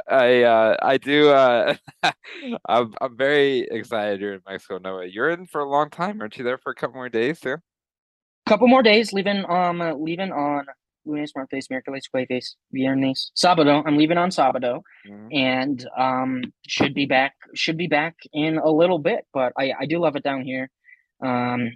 [0.08, 1.30] I uh, I do.
[1.30, 1.74] Uh,
[2.68, 4.78] I'm I'm very excited you're in Mexico.
[4.78, 6.20] Noah, you're in for a long time.
[6.20, 7.56] Aren't you there for a couple more days too?
[8.46, 10.66] Couple more days, leaving um uh, leaving on
[11.04, 13.82] lunes, martes, miércoles, jueves, viernes, sábado.
[13.86, 14.82] I'm leaving on sábado.
[15.06, 15.28] Mhm.
[15.32, 19.84] and um should be back should be back in a little bit but i i
[19.86, 20.70] do love it down here
[21.24, 21.72] um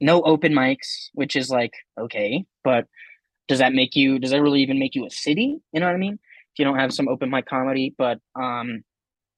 [0.00, 2.86] no open mics which is like okay but
[3.46, 5.94] does that make you does that really even make you a city you know what
[5.94, 6.18] i mean
[6.52, 8.82] if you don't have some open mic comedy but um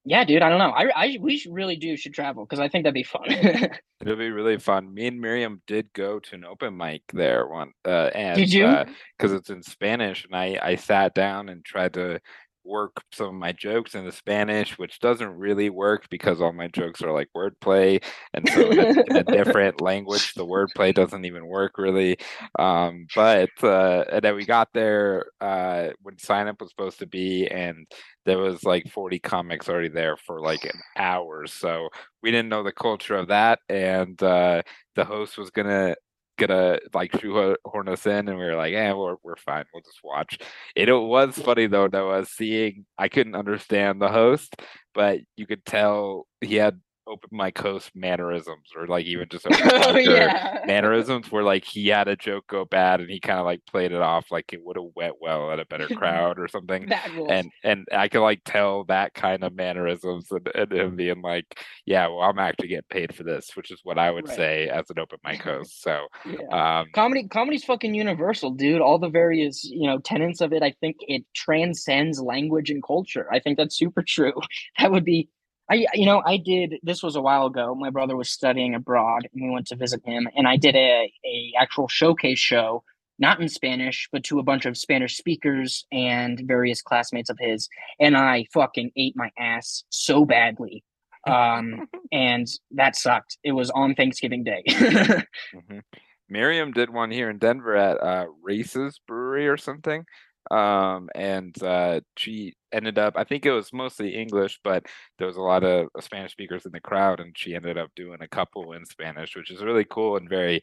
[0.04, 2.84] yeah dude i don't know i, I we really do should travel because i think
[2.84, 3.70] that'd be fun
[4.04, 4.92] It'll be really fun.
[4.92, 7.72] Me and Miriam did go to an open mic there one.
[7.86, 8.84] Uh, and did you
[9.16, 12.20] because it's in Spanish, and I I sat down and tried to
[12.64, 17.02] work some of my jokes into Spanish, which doesn't really work because all my jokes
[17.02, 22.16] are like wordplay, and so in a, different language, the wordplay doesn't even work really.
[22.58, 27.06] Um, but uh, and then we got there uh, when sign up was supposed to
[27.06, 27.86] be, and
[28.24, 31.88] there was like 40 comics already there for like an hour, so
[32.22, 34.62] we didn't know the culture of that, and uh,
[34.94, 35.94] the host was gonna
[36.36, 39.64] gonna like shoehorn us in, and we were like, "Yeah, we're we're fine.
[39.72, 40.38] We'll just watch."
[40.74, 44.54] It, it was funny though, That was seeing I couldn't understand the host,
[44.94, 49.60] but you could tell he had open mic host mannerisms, or like even just open
[49.72, 50.60] oh yeah.
[50.66, 53.92] mannerisms where like he had a joke go bad and he kind of like played
[53.92, 56.90] it off like it would have went well at a better crowd or something.
[57.28, 61.60] And and I could like tell that kind of mannerisms and, and him being like,
[61.86, 64.36] yeah, well, I'm actually getting paid for this, which is what I would Right.
[64.36, 65.82] say as an open mic host.
[65.82, 66.80] So, yeah.
[66.80, 68.80] um, comedy comedy's fucking universal dude.
[68.80, 73.26] All the various you know tenets of it i think it transcends language and culture.
[73.32, 74.32] I think that's super true.
[74.78, 75.28] That would be
[75.70, 79.28] i you know i did this was a while ago my brother was studying abroad
[79.32, 82.82] and we went to visit him and i did a a actual showcase show
[83.18, 87.68] not in spanish but to a bunch of spanish speakers and various classmates of his
[88.00, 90.84] and i fucking ate my ass so badly
[91.26, 95.82] um and that sucked it was on thanksgiving day mhm.
[96.28, 100.06] Miriam did one here in Denver at uh, Raices Brewery or something.
[100.50, 104.86] Um, and uh, she ended up, I think it was mostly English, but
[105.18, 108.18] there was a lot of Spanish speakers in the crowd, and she ended up doing
[108.20, 110.62] a couple in Spanish, which is really cool and very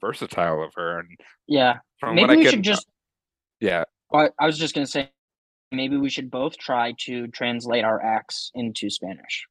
[0.00, 0.98] versatile of her.
[1.00, 1.08] And
[1.46, 2.86] yeah maybe we can, should just
[3.60, 5.10] yeah, I, I was just gonna say,
[5.70, 9.46] maybe we should both try to translate our acts into Spanish.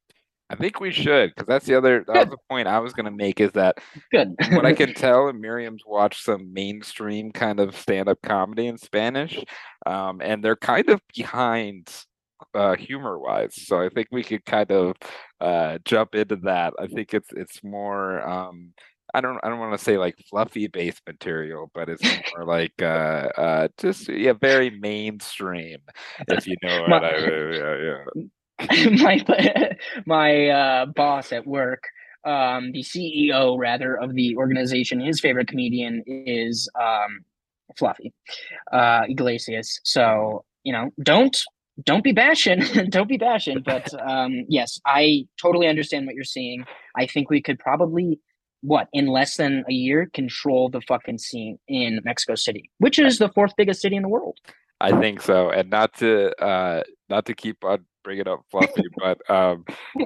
[0.52, 3.10] I think we should, because that's the other that was the point I was gonna
[3.10, 3.78] make is that
[4.10, 4.34] Good.
[4.50, 9.42] what I can tell, and Miriam's watched some mainstream kind of stand-up comedy in Spanish,
[9.86, 11.90] um, and they're kind of behind
[12.54, 13.54] uh, humor-wise.
[13.66, 14.94] So I think we could kind of
[15.40, 16.74] uh, jump into that.
[16.78, 18.20] I think it's it's more.
[18.28, 18.74] Um,
[19.14, 22.02] I don't I don't want to say like fluffy based material, but it's
[22.36, 25.78] more like uh, uh, just yeah, very mainstream,
[26.28, 27.52] if you know what My- I mean.
[27.54, 28.22] Yeah, yeah.
[29.00, 29.74] my
[30.06, 31.84] my uh, boss at work,
[32.24, 37.24] um, the CEO rather of the organization, his favorite comedian is um,
[37.76, 38.12] Fluffy
[38.72, 39.80] uh, Iglesias.
[39.84, 41.36] So you know, don't
[41.84, 43.62] don't be bashing, don't be bashing.
[43.64, 46.64] But um, yes, I totally understand what you're saying.
[46.96, 48.20] I think we could probably
[48.62, 53.18] what in less than a year control the fucking scene in Mexico City, which is
[53.18, 54.38] the fourth biggest city in the world.
[54.80, 59.18] I think so, and not to uh not to keep on bringing up Fluffy, but
[59.30, 59.64] um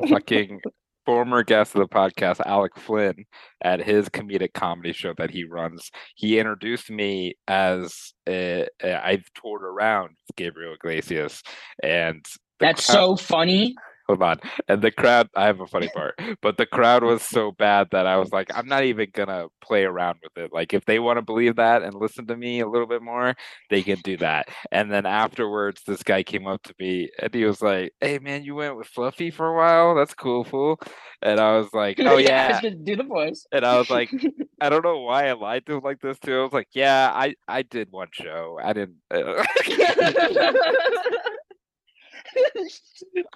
[0.09, 0.61] fucking
[1.05, 3.25] former guest of the podcast, Alec Flynn,
[3.63, 10.17] at his comedic comedy show that he runs, he introduced me as I've toured around
[10.37, 11.43] Gabriel Iglesias,
[11.83, 12.25] and
[12.59, 13.75] That's crowd- so funny.
[14.07, 14.39] Hold on,
[14.69, 15.29] and the crowd.
[15.35, 18.51] I have a funny part, but the crowd was so bad that I was like,
[18.55, 20.53] I'm not even gonna play around with it.
[20.53, 23.35] Like, if they want to believe that and listen to me a little bit more,
[23.71, 24.49] they can do that.
[24.73, 28.45] And then afterwards, this guy came up to me and he was like, "Hey, man,
[28.45, 29.95] you went with Fluffy for a while.
[29.95, 30.81] That's cool, fool."
[31.23, 33.47] And I was like, "Oh yeah." was do the voice.
[33.53, 34.11] And I was like,
[34.61, 36.39] I don't know why I lied to him like this too.
[36.39, 38.59] I was like, "Yeah, I I did one show.
[38.63, 39.45] I didn't." Uh,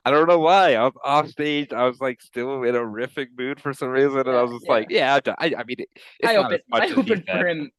[0.04, 0.74] I don't know why.
[0.74, 1.72] I was off stage.
[1.72, 4.66] I was like still in a riffing mood for some reason, and I was just
[4.66, 4.72] Yeah.
[4.72, 6.62] like, "Yeah, I, I mean, it's I not opened.
[6.72, 7.70] I opened said." for him.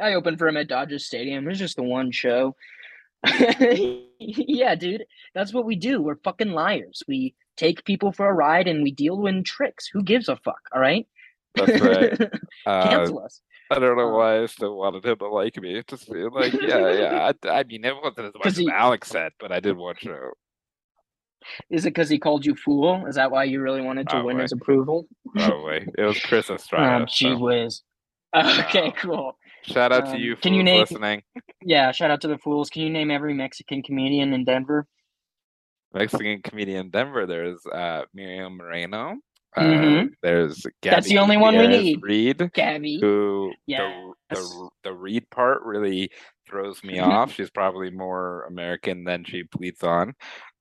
[0.00, 1.44] I opened for him at Dodger Stadium.
[1.44, 2.54] It was just the one show.
[4.18, 6.00] yeah, dude, that's what we do.
[6.00, 7.02] We're fucking liars.
[7.08, 9.88] We take people for a ride and we deal in tricks.
[9.92, 10.60] Who gives a fuck?
[10.72, 11.06] All right.
[11.54, 12.30] That's right.
[12.66, 13.42] Uh, Cancel us.
[13.70, 15.82] I don't know Um, why I still wanted him to like me.
[15.88, 17.32] Just feel like, yeah, yeah.
[17.44, 19.76] I, I mean, it wasn't as much 'Cause as he- Alex said, but I did
[19.76, 20.20] watch it.
[21.70, 23.04] Is it because he called you fool?
[23.06, 24.42] Is that why you really wanted to win Probably.
[24.42, 25.06] his approval?
[25.36, 27.06] Probably it was Chris Oh, Estrada.
[27.06, 27.82] gee so whiz.
[28.34, 28.94] Okay, Wow.
[28.96, 29.38] cool.
[29.62, 31.22] Shout out to Um, you, can you name- listening.
[31.62, 32.68] Yeah, shout out to the fools.
[32.70, 34.86] Can you name every Mexican comedian in Denver?
[35.92, 37.26] Mexican comedian in Denver.
[37.26, 39.16] There's uh, Miriam Moreno.
[39.56, 40.08] Uh, Mhm.
[40.22, 42.02] There's That's the only one we need.
[42.02, 42.98] Reed, Gabby.
[43.00, 44.12] who the, Yes.
[44.30, 46.10] the the Reed part really
[46.48, 47.32] throws me off.
[47.32, 50.14] She's probably more American than she bleeds on.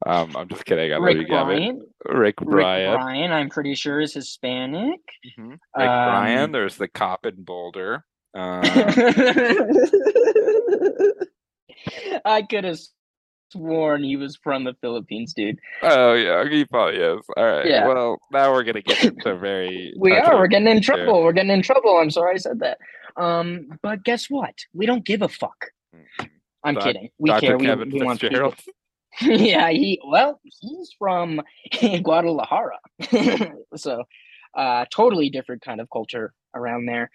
[0.05, 0.93] Um, I'm just kidding.
[0.93, 1.55] I love you, Rick Gabby.
[1.55, 1.81] Bryan.
[2.05, 2.99] Rick Rick Bryan.
[2.99, 4.99] Bryan, I'm pretty sure is Hispanic.
[5.39, 5.49] Mhm.
[5.51, 6.43] Rick Bryan.
[6.45, 8.05] Um, There's the cop in Boulder.
[8.35, 8.61] Uh,
[12.25, 12.79] I could have
[13.53, 15.59] sworn he was from the Philippines, dude.
[15.81, 17.21] oh yeah, he probably is.
[17.37, 17.65] All right.
[17.65, 17.87] Yeah.
[17.87, 19.93] Well, now we're gonna get into very.
[19.97, 20.35] We are.
[20.37, 20.93] We're getting in too.
[20.93, 21.23] trouble.
[21.23, 21.97] We're getting in trouble.
[21.97, 22.77] I'm sorry I said that.
[23.15, 24.55] Um, but guess what?
[24.73, 25.67] We don't give a fuck.
[25.95, 26.29] Mhm.
[26.63, 27.09] I'm Doc- kidding.
[27.19, 27.41] We Dr.
[27.47, 27.57] care.
[27.57, 28.53] We, Kevin we want people.
[29.21, 31.39] Yeah, he well, he's from
[32.01, 32.79] Guadalajara,
[33.75, 34.03] so
[34.57, 37.11] uh, totally different kind of culture around there.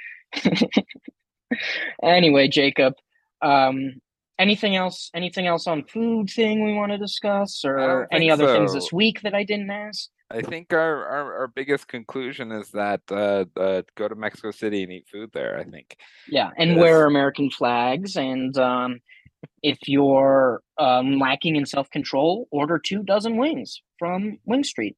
[2.02, 2.94] anyway, Jacob,
[3.42, 4.00] um,
[4.38, 5.10] anything else?
[5.14, 9.22] Anything else on food thing we want to discuss, or any other things this week
[9.22, 10.08] that I didn't ask?
[10.30, 14.82] I think our, our, our biggest conclusion is that uh, uh, go to Mexico City
[14.82, 15.58] and eat food there.
[15.58, 15.96] I think.
[16.28, 16.78] Yeah, and Yes.
[16.78, 18.16] wear American flags.
[18.16, 19.00] And um,
[19.62, 24.96] if you're um, lacking in self control, order two dozen wings from Wing Street.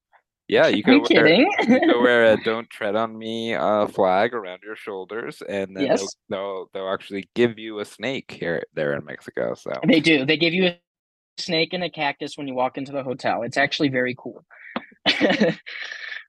[0.50, 1.50] Yeah, you I'm wear, kidding.
[1.68, 5.84] you go wear a "Don't Tread on Me" uh, flag around your shoulders, and then
[5.84, 6.00] Yes.
[6.00, 9.54] they'll, they'll they'll actually give you a snake here there in Mexico.
[9.54, 10.24] So They do.
[10.26, 10.78] They give you a
[11.38, 13.42] snake and a cactus when you walk into the hotel.
[13.42, 14.44] It's actually very cool.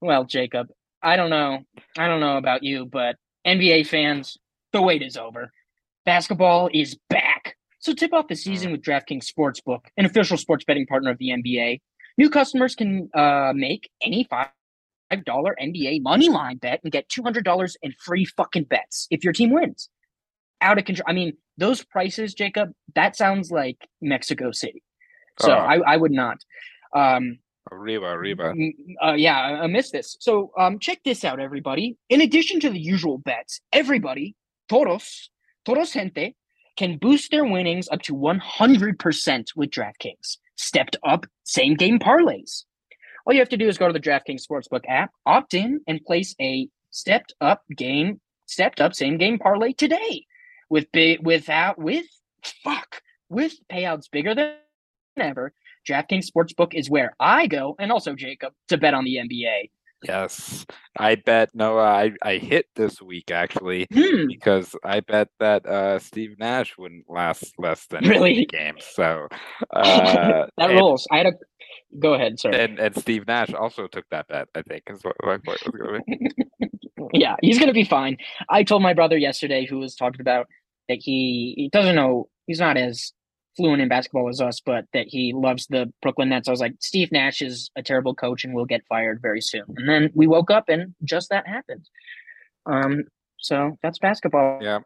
[0.01, 0.67] well, Jacob,
[1.01, 1.59] I don't know.
[1.97, 4.37] I don't know about you, but NBA fans,
[4.71, 5.51] the wait is over.
[6.05, 7.55] Basketball is back.
[7.79, 11.29] So tip off the season with DraftKings Sportsbook, an official sports betting partner of the
[11.29, 11.79] NBA.
[12.17, 14.49] New customers can uh, make any five
[15.25, 19.23] dollar NBA money line bet and get two hundred dollars in free fucking bets if
[19.23, 19.89] your team wins.
[20.61, 21.05] Out of control.
[21.07, 22.71] I mean, those prices, Jacob.
[22.95, 24.83] That sounds like Mexico City.
[25.39, 25.55] So Oh.
[25.55, 26.37] I, I would not.
[26.93, 27.39] Um,
[27.71, 28.53] arriba, arriba.
[29.03, 30.17] Uh, yeah, I, I missed this.
[30.19, 31.97] So um, check this out, everybody.
[32.09, 34.35] In addition to the usual bets, everybody,
[34.69, 35.29] todos,
[35.65, 36.35] todos gente,
[36.77, 40.37] can boost their winnings up to 100% with DraftKings.
[40.61, 42.65] Stepped up same game parlays.
[43.25, 46.05] All you have to do is go to the DraftKings Sportsbook app, opt in, and
[46.05, 50.27] place a stepped up game, stepped up same game parlay today.
[50.69, 52.05] With big, without, with,
[52.63, 54.53] fuck, with payouts bigger than
[55.17, 55.51] ever.
[55.89, 59.71] DraftKings Sportsbook is where I go, and also Jacob, to bet on the NBA.
[60.03, 60.65] Yes,
[60.97, 61.83] I bet Noah.
[61.83, 64.27] I I hit this week actually Hmm.
[64.27, 68.45] because I bet that uh, Steve Nash wouldn't last less than Really?
[68.45, 68.83] games.
[68.93, 69.27] So
[69.73, 71.07] uh, that and- rules.
[71.11, 71.33] I had a.
[71.99, 72.49] Go ahead, sir.
[72.51, 74.47] And and Steve Nash also took that bet.
[74.55, 76.03] I think is what my point was going
[77.13, 78.17] yeah, he's gonna be fine.
[78.49, 80.47] I told my brother yesterday, who was talking about
[80.89, 83.11] that he, he doesn't know, he's not as
[83.57, 86.47] fluent in basketball as us, but that he loves the Brooklyn Nets.
[86.47, 89.65] I was like, Steve Nash is a terrible coach and will get fired very soon.
[89.77, 91.87] And then we woke up and just that happened.
[92.65, 93.03] Um,
[93.37, 94.79] so that's basketball Yeah.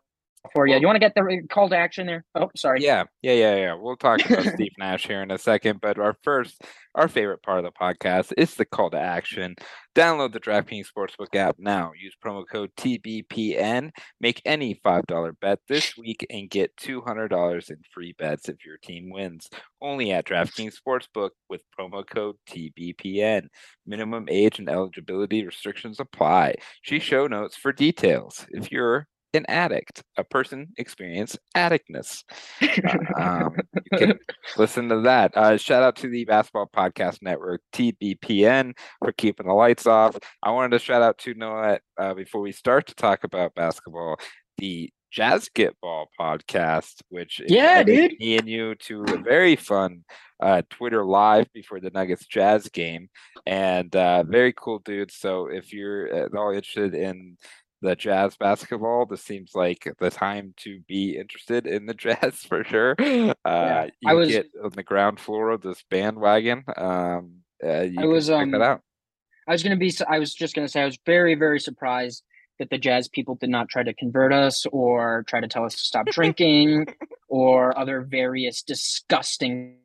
[0.53, 0.77] For you.
[0.77, 2.25] You want to get the uh, call to action there?
[2.35, 2.81] Oh, sorry.
[2.81, 3.73] Yeah, yeah, yeah, yeah.
[3.73, 6.61] We'll talk about Steve Nash here in a second, but our first,
[6.95, 9.55] our favorite part of the podcast is the call to action.
[9.95, 11.91] Download the DraftKings Sportsbook app now.
[11.97, 13.91] Use promo code TBPN.
[14.19, 19.09] Make any $5 bet this week and get $200 in free bets if your team
[19.09, 19.49] wins.
[19.81, 23.47] Only at DraftKings Sportsbook with promo code TBPN.
[23.85, 26.55] Minimum age and eligibility restrictions apply.
[26.83, 28.45] See show notes for details.
[28.49, 32.23] If you're an addict, a person experience addictness.
[33.19, 33.55] um,
[33.91, 34.19] you can
[34.57, 35.35] listen to that.
[35.35, 40.17] Uh, shout out to the Basketball Podcast Network, TBPN, for keeping the lights off.
[40.43, 44.17] I wanted to shout out to Noah uh, before we start to talk about basketball,
[44.57, 48.15] the Jazz Get Ball podcast, which Yeah, dude.
[48.19, 50.03] me and you to a very fun
[50.41, 53.07] uh, Twitter live before the Nuggets Jazz game,
[53.45, 55.11] and uh, very cool dude.
[55.11, 57.37] So if you're at all interested in
[57.81, 62.63] the Jazz basketball, this seems like the time to be interested in the Jazz for
[62.63, 62.95] sure.
[62.99, 66.63] Uh, you I was- get on the ground floor of this bandwagon.
[66.75, 68.81] Um, uh, you can was, check um, that out.
[69.47, 69.93] I was gonna be.
[70.09, 72.23] I was just gonna say I was very, very surprised
[72.59, 75.75] that the jazz people did not try to convert us or try to tell us
[75.75, 76.87] to stop drinking
[77.27, 79.77] or other various disgusting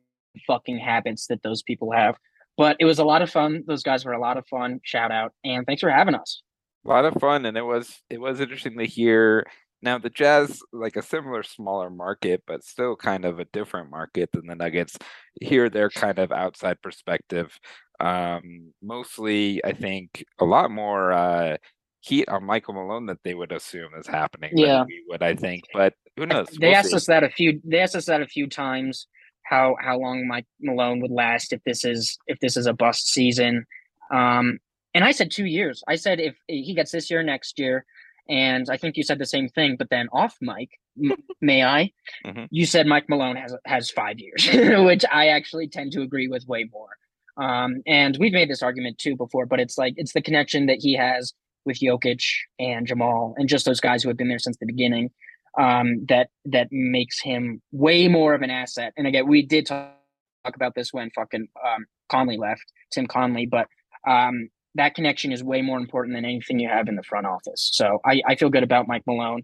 [0.47, 2.17] fucking habits that those people have.
[2.57, 3.63] But it was a lot of fun.
[3.67, 4.79] Those guys were a lot of fun.
[4.83, 6.41] Shout out and thanks for having us.
[6.85, 9.45] A lot of fun, and it was it was interesting to hear
[9.81, 14.29] Now the Jazz, like a similar smaller market, but still kind of a different market
[14.31, 14.97] than the Nuggets.
[15.39, 17.57] Here, they're kind of outside perspective.
[17.99, 21.57] Um, mostly, I think a lot more uh,
[22.01, 24.51] heat on Michael Malone that they would assume is happening.
[24.55, 26.47] Yeah, we I think, but who knows?
[26.59, 26.95] They we'll asked see.
[26.95, 27.61] us that a few.
[27.63, 29.07] They asked us that a few times.
[29.43, 33.07] How how long Mike Malone would last if this is if this is a bust
[33.07, 33.65] season.
[34.11, 34.59] Um,
[34.93, 35.83] and I said two years.
[35.87, 37.85] I said if he gets this year, next year,
[38.29, 39.75] and I think you said the same thing.
[39.77, 40.69] But then off mic,
[41.01, 41.91] m- may I?
[42.25, 42.45] Mm-hmm.
[42.49, 44.47] You said Mike Malone has has five years,
[44.85, 46.89] which I actually tend to agree with way more.
[47.37, 50.77] Um, and we've made this argument too before, but it's like it's the connection that
[50.79, 51.33] he has
[51.65, 52.23] with Jokic
[52.59, 55.11] and Jamal and just those guys who have been there since the beginning
[55.59, 58.93] um, that that makes him way more of an asset.
[58.97, 59.93] And again, we did talk,
[60.45, 63.67] talk about this when fucking um, Connelly left, Tim Connelly, but
[64.07, 67.69] um, that connection is way more important than anything you have in the front office.
[67.73, 69.43] So I, I feel good about Mike Malone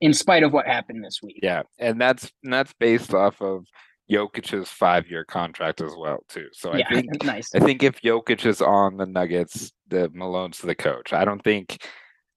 [0.00, 1.40] in spite of what happened this week.
[1.42, 3.64] Yeah, and that's and that's based off of
[4.10, 6.46] Jokic's five-year contract as well, too.
[6.52, 7.54] So I think nice.
[7.54, 11.12] I think if Jokic is on the Nuggets, the Malone's the coach.
[11.12, 11.82] I don't think.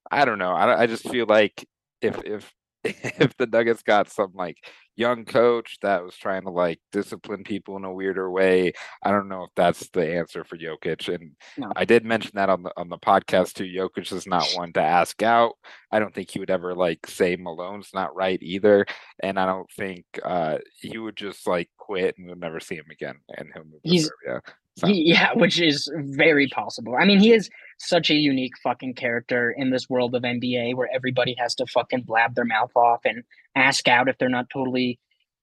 [0.09, 0.51] I don't know.
[0.51, 1.65] I, I just feel like
[2.01, 2.51] if if
[2.83, 4.57] if the Nuggets got some like
[4.95, 8.73] young coach that was trying to like discipline people in a weirder way.
[9.03, 11.13] I don't know if that's the answer for Jokic.
[11.13, 11.71] And no.
[11.75, 13.65] I did mention that on the on the podcast too.
[13.65, 15.53] Jokic is not one to ask out.
[15.91, 18.85] I don't think he would ever like say Malone's not right either.
[19.21, 22.89] And I don't think uh he would just like quit and we'll never see him
[22.91, 24.41] again and he'll move He's, to Serbia.
[24.77, 24.87] So.
[24.87, 26.95] Yeah, which is very possible.
[26.99, 27.49] I mean, he is
[27.79, 32.03] such a unique fucking character in this world of NBA where everybody has to fucking
[32.03, 33.23] blab their mouth off and
[33.55, 34.97] ask out if they're not totally,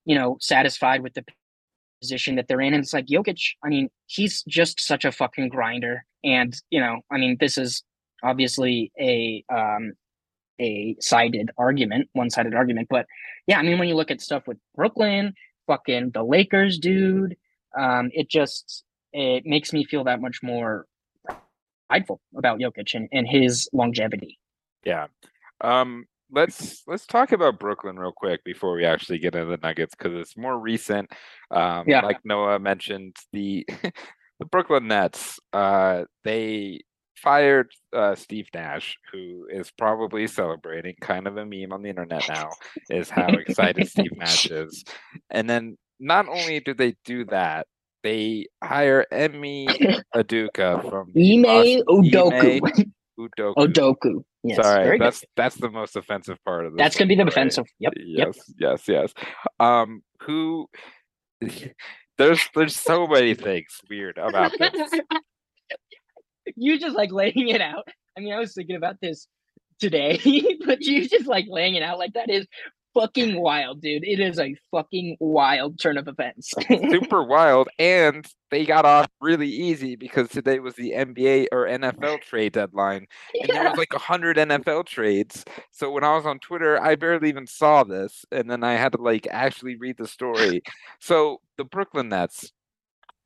[0.07, 1.25] you know, satisfied with the
[2.01, 2.75] position that they're in.
[2.75, 6.05] And it's like Jokic, I mean, he's just such a fucking grinder.
[6.25, 7.83] And, you know, I mean, this is
[8.23, 9.93] obviously a um
[10.61, 12.89] a sided argument, one sided argument.
[12.91, 13.07] But
[13.47, 15.35] yeah, I mean, when you look at stuff with Brooklyn,
[15.67, 17.37] fucking the Lakers, dude,
[17.79, 20.87] um, it just it makes me feel that much more
[21.89, 24.39] prideful about Jokic and, and his longevity.
[24.85, 25.07] Yeah.
[25.61, 29.95] Um, let's let's talk about Brooklyn real quick before we actually get into the Nuggets
[29.97, 31.11] because it's more recent.
[31.51, 32.03] Um, yeah.
[32.03, 33.67] like Noah mentioned, the
[34.39, 36.81] the Brooklyn Nets, uh, they
[37.17, 42.29] fired uh, Steve Nash, who is probably celebrating, kind of a meme on the internet
[42.29, 42.51] now,
[42.91, 44.85] is how excited Steve Nash is.
[45.31, 47.67] And then not only do they do that,
[48.03, 49.67] they hire Emi
[50.15, 52.61] Aduka from Ime Udoka.
[53.19, 53.55] Udoka.
[53.57, 54.25] Udoka.
[54.45, 55.29] Yes, Sorry, that's good.
[55.37, 56.79] that's the most offensive part of this.
[56.79, 57.33] That's gonna be the right?
[57.33, 57.67] offensive.
[57.81, 57.93] Yep.
[57.97, 58.81] Yes, yep.
[58.87, 59.15] yes, yes.
[59.59, 60.69] Um, who?
[62.19, 64.91] There's there's so many things weird about this.
[66.57, 67.87] you just like laying it out.
[68.17, 69.29] I mean, I was thinking about this
[69.79, 70.19] today,
[70.67, 72.45] but you just like laying it out like that is
[72.99, 74.05] fucking wild, dude.
[74.05, 76.53] It is a fucking wild turn of events.
[76.69, 77.69] Super wild.
[77.79, 83.07] And they got off really easy because today was the NBA or NFL trade deadline.
[83.35, 83.55] And yeah.
[83.55, 85.45] there was like a hundred NFL trades.
[85.71, 88.25] So when I was on Twitter, I barely even saw this.
[88.33, 90.63] And then I had to like actually read the story.
[90.99, 92.53] So the Brooklyn Nets,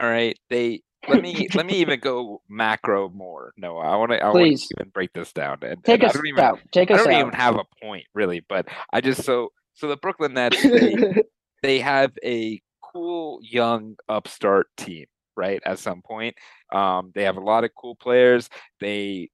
[0.01, 3.53] all right, they let me let me even go macro more.
[3.57, 4.23] No, I want to.
[4.23, 5.59] I want to even break this down.
[5.63, 6.61] And, take and us I don't even, out.
[6.71, 7.21] Take us I don't out.
[7.21, 11.23] even have a point really, but I just so so the Brooklyn Nets they,
[11.63, 12.61] they have a
[12.93, 15.07] cool young upstart team,
[15.37, 15.63] right?
[15.65, 16.37] At some point,
[16.73, 18.49] um, they have a lot of cool players.
[18.81, 19.31] They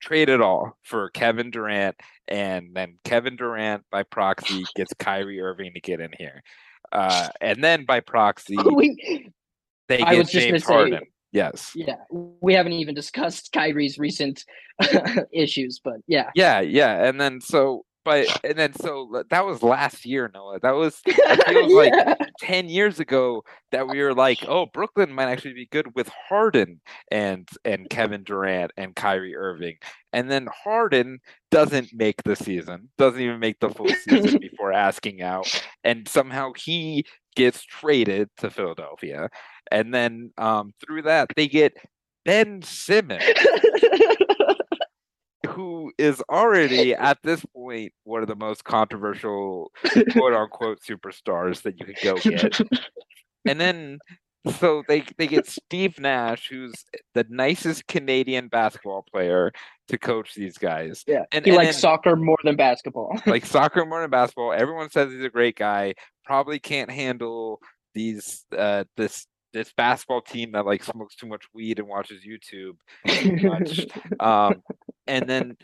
[0.00, 1.96] trade it all for Kevin Durant,
[2.28, 6.42] and then Kevin Durant by proxy gets Kyrie Irving to get in here.
[6.90, 8.56] Uh, and then by proxy,
[9.88, 11.00] they get James Harden.
[11.00, 11.72] Say, yes.
[11.74, 14.44] Yeah, we haven't even discussed Kyrie's recent
[15.32, 16.30] issues, but yeah.
[16.34, 20.58] Yeah, yeah, and then so but and then so that was last year, Noah.
[20.60, 22.04] That was it feels yeah.
[22.08, 26.08] like ten years ago that we were like, oh, Brooklyn might actually be good with
[26.28, 26.80] Harden
[27.10, 29.76] and and Kevin Durant and Kyrie Irving.
[30.12, 35.22] And then Harden doesn't make the season, doesn't even make the full season before asking
[35.22, 35.62] out.
[35.84, 39.30] And somehow he gets traded to Philadelphia.
[39.70, 41.76] And then um, through that, they get
[42.24, 43.22] Ben Simmons,
[45.52, 49.70] who is already at this point one of the most controversial
[50.12, 52.60] quote unquote superstars that you could go get.
[53.44, 53.98] And then
[54.58, 56.72] so they they get Steve Nash, who's
[57.14, 59.52] the nicest Canadian basketball player
[59.88, 61.04] to coach these guys.
[61.06, 63.20] Yeah, and, he and likes then, soccer more than basketball.
[63.26, 64.52] like soccer more than basketball.
[64.52, 65.94] Everyone says he's a great guy.
[66.24, 67.60] Probably can't handle
[67.94, 72.76] these uh this this basketball team that like smokes too much weed and watches YouTube
[73.06, 73.86] too much.
[74.18, 74.62] um,
[75.06, 75.56] and then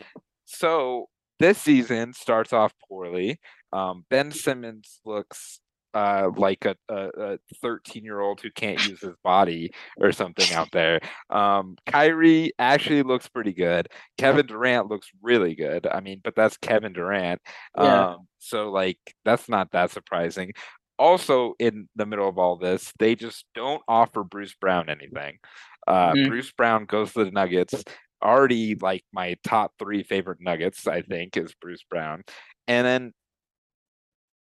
[0.45, 1.07] so
[1.39, 3.39] this season starts off poorly.
[3.71, 5.59] Um, ben Simmons looks
[5.93, 10.69] uh like a, a 13 year old who can't use his body or something out
[10.71, 10.99] there.
[11.29, 13.87] Um Kyrie actually looks pretty good.
[14.17, 15.87] Kevin Durant looks really good.
[15.87, 17.41] I mean but that's Kevin Durant.
[17.77, 18.09] Yeah.
[18.09, 20.53] um so like that's not that surprising.
[20.99, 25.39] Also in the middle of all this they just don't offer Bruce Brown anything.
[25.87, 26.29] Uh mm-hmm.
[26.29, 27.83] Bruce Brown goes to the Nuggets
[28.23, 32.23] already like my top 3 favorite Nuggets I think is Bruce Brown.
[32.67, 33.13] And then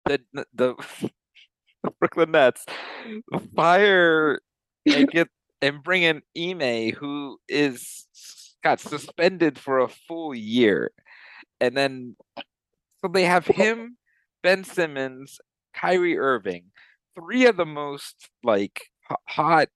[0.04, 2.64] the the the Brooklyn Nets
[3.54, 4.40] fire
[4.86, 5.28] and get
[5.62, 8.06] and bring in Ime, who is
[8.62, 10.92] got suspended for a full year,
[11.60, 12.16] and then
[13.00, 13.96] so they have him,
[14.42, 15.38] Ben Simmons,
[15.74, 16.64] Kyrie Irving,
[17.14, 18.88] three of the most like
[19.28, 19.68] hot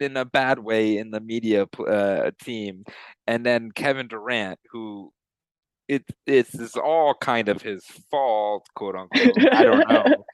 [0.00, 2.84] in a bad way in the media uh, team,
[3.26, 5.12] and then Kevin Durant, who
[5.88, 9.52] it it's all kind of his fault, quote unquote.
[9.52, 10.04] I don't know.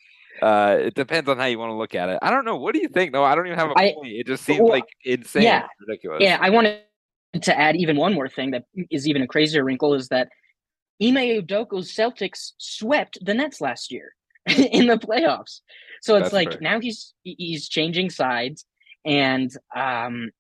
[0.42, 2.18] Uh, it depends on how you want to look at it.
[2.20, 2.56] I don't know.
[2.56, 3.12] What do you think?
[3.12, 3.96] No, I don't even have a point.
[4.02, 6.20] It just seems well, like insane, yeah, ridiculous.
[6.20, 6.80] Yeah, I wanted
[7.40, 10.28] to add even one more thing that is even a crazier wrinkle is that
[11.02, 14.12] Ime Udoka's Celtics swept the Nets last year
[14.46, 15.60] in the playoffs.
[16.02, 18.64] So it's That's like now he's he's changing sides,
[19.04, 20.30] and um,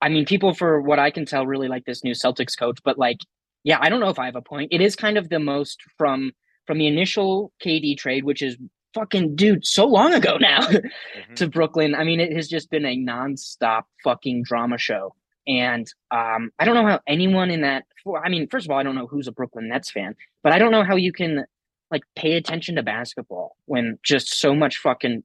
[0.00, 2.98] I mean, people for what I can tell really like this new Celtics coach, but
[2.98, 3.18] like,
[3.64, 4.72] yeah, I don't know if I have a point.
[4.72, 6.32] It is kind of the most from
[6.66, 8.56] from the initial KD trade, which is
[8.94, 11.34] fucking dude so long ago now mm-hmm.
[11.34, 11.94] to Brooklyn.
[11.94, 15.14] I mean, it has just been a nonstop fucking drama show.
[15.46, 17.84] And um, I don't know how anyone in that.
[18.22, 20.58] I mean, first of all, I don't know who's a Brooklyn Nets fan, but I
[20.58, 21.46] don't know how you can
[21.90, 25.22] like pay attention to basketball when just so much fucking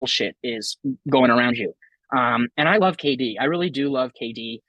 [0.00, 0.76] bullshit is
[1.08, 1.74] going around you.
[2.16, 3.36] Um, and I love KD.
[3.40, 4.60] I really do love KD.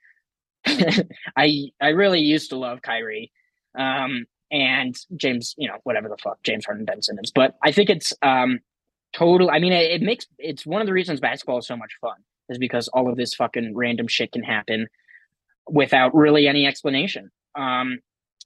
[1.36, 3.30] I I really used to love Kyrie.
[3.78, 7.30] Um, and James, you know, whatever the fuck, James Harden, Ben Simmons.
[7.34, 8.60] But I think it's um
[9.12, 9.50] total.
[9.50, 12.16] I mean, it, it, makes it's one of the reasons basketball is so much fun
[12.48, 14.86] is because all of this fucking random shit can happen
[15.68, 17.30] without really any explanation.
[17.56, 17.98] Um,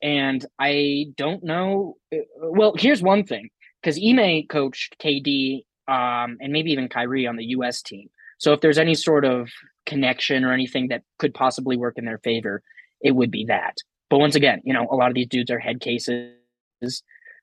[0.03, 1.97] and I don't know.
[2.39, 3.51] Well, here's one thing
[3.83, 7.82] because Ime coached KD um, and maybe even Kyrie on the U.S.
[7.82, 8.09] team.
[8.38, 9.51] So if there's any sort of
[9.86, 12.62] connection or anything that could possibly work in their favor,
[13.01, 13.76] it would be that.
[14.09, 16.32] But once again, you know, a lot of these dudes are head cases.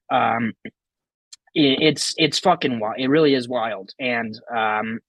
[0.09, 0.53] Um,
[1.53, 2.95] it, it's it's fucking wild.
[2.97, 4.99] It really is wild, and um,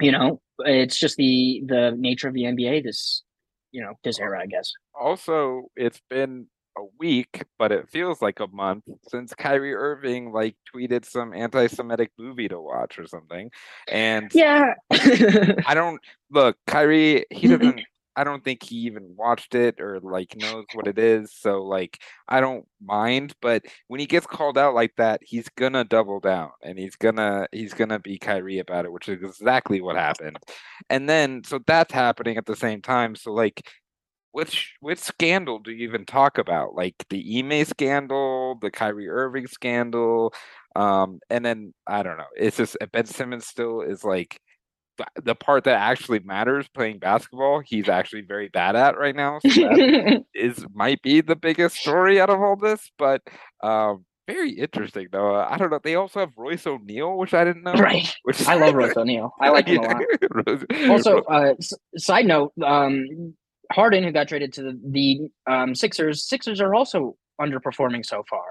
[0.00, 2.82] you know, it's just the the nature of the NBA.
[2.82, 3.22] This
[3.70, 4.72] you know this era, I guess.
[4.98, 6.46] Also, it's been
[6.76, 12.10] a week, but it feels like a month since Kyrie Irving like tweeted some anti-Semitic
[12.18, 13.50] movie to watch or something.
[13.88, 16.00] And yeah, I don't
[16.30, 17.26] look Kyrie.
[17.30, 17.56] He mm-hmm.
[17.56, 17.82] doesn't
[18.14, 21.32] I don't think he even watched it or like knows what it is.
[21.32, 21.98] So like
[22.28, 26.50] I don't mind, but when he gets called out like that, he's gonna double down
[26.62, 30.38] and he's gonna he's gonna be Kyrie about it, which is exactly what happened.
[30.90, 33.14] And then so that's happening at the same time.
[33.16, 33.66] So like
[34.32, 36.74] which which scandal do you even talk about?
[36.74, 40.34] Like the Ime scandal, the Kyrie Irving scandal,
[40.74, 42.24] um, and then I don't know.
[42.36, 44.40] It's just Ben Simmons still is like
[45.22, 49.48] the part that actually matters playing basketball he's actually very bad at right now so
[49.48, 53.22] that is might be the biggest story out of all this but
[53.62, 55.34] um very interesting though.
[55.34, 57.72] Uh, i don't know they also have Royce O'Neale which i didn't know.
[57.72, 58.14] Right.
[58.22, 59.32] Which i love Royce O'Neale.
[59.40, 59.86] I like him a
[60.46, 60.90] lot.
[60.90, 61.54] Also uh
[61.96, 63.34] side note um
[63.72, 68.44] harden who got traded to the, the um sixers sixers are also underperforming so far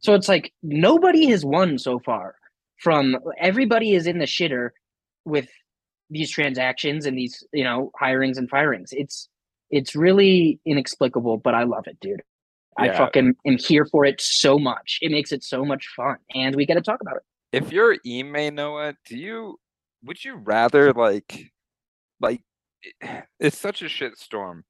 [0.00, 0.18] so mm-hmm.
[0.18, 2.34] it's like nobody has won so far
[2.78, 4.70] from everybody is in the shitter
[5.24, 5.48] with
[6.10, 8.90] these transactions and these you know hirings and firings.
[8.92, 9.28] It's
[9.70, 12.22] it's really inexplicable, but I love it, dude.
[12.78, 12.92] Yeah.
[12.92, 14.98] I fucking am here for it so much.
[15.02, 17.22] It makes it so much fun, and we get to talk about it.
[17.52, 19.58] If you're Ime Noah, do you
[20.04, 21.52] would you rather like
[22.20, 22.40] like
[23.40, 24.62] it's such a shitstorm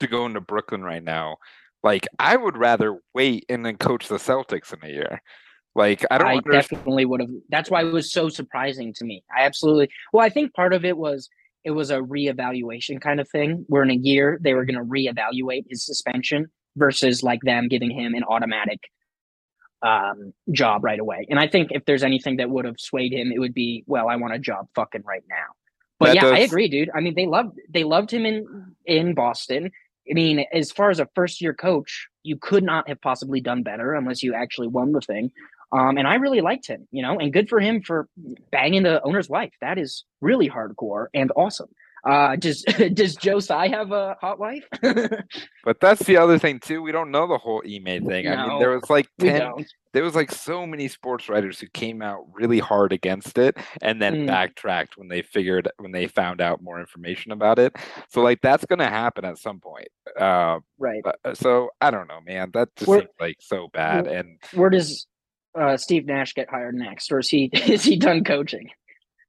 [0.00, 1.36] to go into Brooklyn right now.
[1.82, 5.22] Like I would rather wait and then coach the Celtics in a year.
[5.74, 6.26] Like I don't.
[6.26, 6.80] I understand.
[6.80, 7.30] definitely would have.
[7.50, 9.22] That's why it was so surprising to me.
[9.36, 9.88] I absolutely.
[10.12, 11.28] Well, I think part of it was
[11.64, 13.64] it was a reevaluation kind of thing.
[13.68, 17.90] Where in a year they were going to reevaluate his suspension versus like them giving
[17.90, 18.80] him an automatic
[19.82, 21.26] um, job right away.
[21.30, 24.08] And I think if there's anything that would have swayed him, it would be, well,
[24.08, 25.54] I want a job fucking right now.
[25.98, 26.32] But that yeah, does...
[26.32, 26.90] I agree, dude.
[26.94, 29.70] I mean, they loved they loved him in in Boston.
[30.10, 33.62] I mean, as far as a first year coach, you could not have possibly done
[33.62, 35.30] better unless you actually won the thing.
[35.72, 38.08] Um, and I really liked him, you know, and good for him for
[38.50, 39.52] banging the owner's wife.
[39.60, 41.68] That is really hardcore and awesome.
[42.04, 42.62] Uh, does
[42.94, 44.64] does Joe Tsai have a hot wife?
[45.64, 46.80] But that's the other thing too.
[46.80, 48.26] We don't know the whole Ime thing.
[48.26, 49.52] I mean, there was like ten.
[49.98, 54.00] There was like so many sports writers who came out really hard against it, and
[54.00, 54.26] then Mm.
[54.28, 57.74] backtracked when they figured when they found out more information about it.
[58.08, 59.88] So like that's gonna happen at some point.
[60.16, 61.02] Uh, Right.
[61.04, 62.52] uh, so I don't know, man.
[62.54, 64.06] That just Where- seems like so bad.
[64.06, 65.08] And Where does
[65.58, 68.70] uh, Steve Nash get hired next, or is he is he done coaching?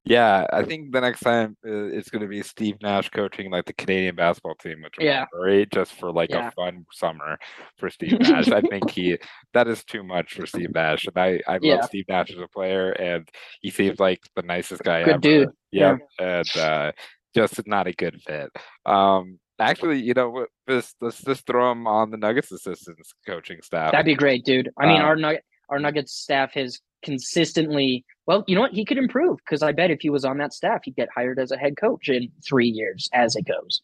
[0.05, 3.73] Yeah, I think the next time uh, it's gonna be Steve Nash coaching like the
[3.73, 5.25] Canadian basketball team, which would Yeah.
[5.25, 6.47] be great just for like Yeah.
[6.47, 7.37] a fun summer
[7.77, 8.49] for Steve Nash.
[8.49, 9.17] I think he
[9.53, 12.47] that is too much for Steve Nash, and I I love Steve Nash as a
[12.47, 13.27] player, and
[13.61, 15.19] he seems like the nicest guy Good ever.
[15.19, 15.49] dude.
[15.71, 16.91] Yep, and uh,
[17.35, 18.49] just not a good fit.
[18.87, 23.61] Um, actually, you know, what, this let's just throw him on the Nuggets assistants coaching
[23.61, 23.91] staff.
[23.91, 24.69] That'd be great, dude.
[24.79, 28.05] I mean, Uh, our Nugget our Nuggets staff has consistently.
[28.25, 28.73] Well, you know what?
[28.73, 31.39] He could improve because I bet if he was on that staff, he'd get hired
[31.39, 33.81] as a head coach in three years as it goes.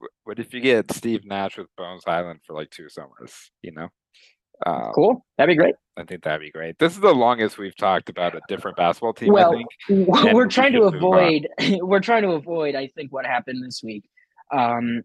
[0.00, 3.50] Wh- What if you get Steve Nash with Bones Hyland for like two summers?
[3.62, 3.88] You know,
[4.66, 5.24] um, Cool.
[5.38, 5.74] That'd be great.
[5.98, 6.78] I think that'd be great.
[6.78, 9.30] This is the longest we've talked about a different basketball team.
[9.30, 9.66] I Well, think.
[10.34, 11.14] we're we trying to should move on.
[11.14, 11.48] avoid.
[11.82, 12.74] We're trying to avoid.
[12.74, 14.04] I think what happened this week.
[14.52, 15.02] Um,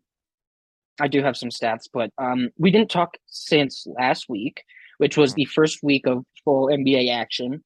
[1.00, 4.62] I do have some stats, but um, we didn't talk since last week,
[5.02, 7.64] which was the first week of full NBA action.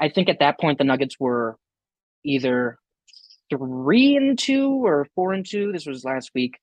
[0.00, 1.56] I think at that point the Nuggets were
[2.24, 2.76] either
[3.48, 5.70] three and two or four and two.
[5.70, 6.58] This was last week.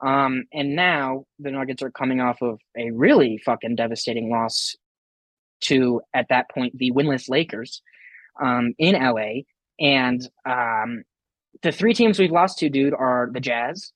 [0.00, 4.76] Um, and now the Nuggets are coming off of a really fucking devastating loss
[5.62, 7.82] to, at that point, the winless Lakers
[8.40, 9.40] um, in LA.
[9.80, 11.02] And um,
[11.64, 13.92] the three teams we've lost to, dude, are the Jazz,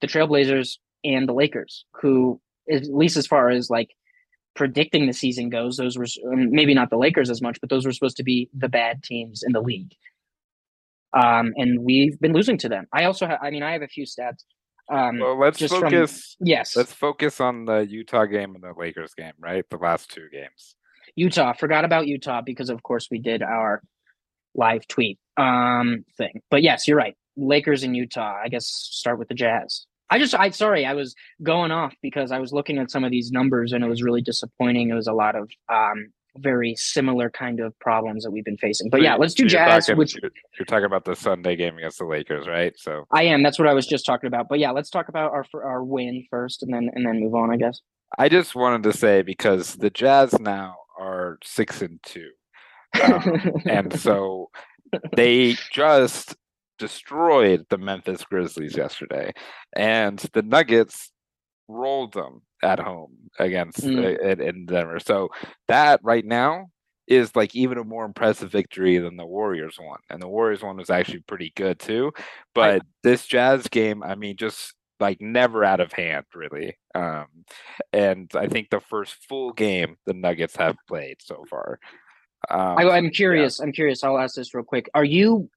[0.00, 2.40] the Trailblazers, and the Lakers, who,
[2.70, 3.90] at least as far as like
[4.54, 7.84] predicting the season goes, those were um, maybe not the Lakers as much, but those
[7.86, 9.94] were supposed to be the bad teams in the league.
[11.14, 12.86] Um, and we've been losing to them.
[12.92, 14.44] I also, ha- I mean, I have a few stats.
[14.90, 16.36] Um, Well, let's just from- focus.
[16.40, 19.64] yes, Let's focus on the Utah game and the Lakers game, right?
[19.70, 20.74] The last two games.
[21.14, 21.52] Utah.
[21.52, 23.82] Forgot about Utah because, of course, we did our
[24.54, 26.40] live tweet um thing.
[26.50, 27.14] But yes, you're right.
[27.36, 28.36] Lakers and Utah.
[28.42, 29.86] I guess start with the Jazz.
[30.12, 33.10] I just, I sorry, I was going off because I was looking at some of
[33.10, 34.90] these numbers and it was really disappointing.
[34.90, 38.88] It was a lot of um very similar kind of problems that we've been facing.
[38.88, 41.76] But So yeah, let's do Jazz, talking- which you're, you're talking about the Sunday game
[41.76, 42.72] against the Lakers, right?
[42.78, 43.42] So I am.
[43.42, 44.48] That's what I was just talking about.
[44.48, 47.50] But yeah, let's talk about our our win first, and then and then move on.
[47.50, 47.80] I guess.
[48.18, 52.30] I just wanted to say because the Jazz now are six and two,
[53.02, 54.50] um, and so
[55.16, 56.36] they just
[56.82, 59.32] destroyed the Memphis Grizzlies yesterday,
[59.76, 61.12] and the Nuggets
[61.68, 64.04] rolled them at home against Mm.
[64.04, 64.98] uh, in, in Denver.
[64.98, 65.28] So
[65.68, 66.66] that right now
[67.06, 70.76] is like even a more impressive victory than the Warriors one, and the Warriors one
[70.76, 72.12] was actually pretty good too.
[72.52, 76.76] But this Jazz game, I mean, just like never out of hand, really.
[76.94, 77.26] Um,
[77.92, 81.78] and I think the first full game the Nuggets have played so far.
[82.50, 83.60] Um, I, I'm curious.
[83.60, 84.02] I'm curious.
[84.02, 84.88] I'll ask this real quick.
[84.94, 85.48] Are you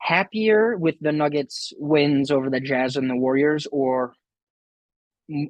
[0.00, 4.14] happier with the Nuggets wins over the Jazz and the Warriors, or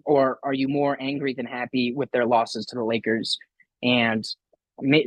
[0.04, 3.38] or are you more angry than happy with their losses to the Lakers
[3.82, 4.24] and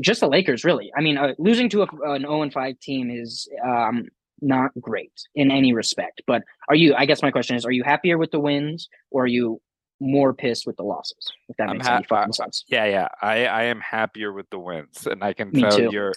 [0.01, 0.63] just the Lakers?
[0.63, 4.07] Really, I mean, uh, losing to a, an 0 and 5 team is um,
[4.41, 6.21] not great in any respect.
[6.25, 6.95] But are you?
[6.95, 9.61] I guess my question is: Are you happier with the wins, or are you
[9.99, 11.31] more pissed with the losses?
[11.49, 12.63] If that I'm makes ha- any fucking sense.
[12.67, 13.07] Yeah, yeah.
[13.21, 15.89] I, I am happier with the wins, and I can Me tell too.
[15.91, 16.13] you're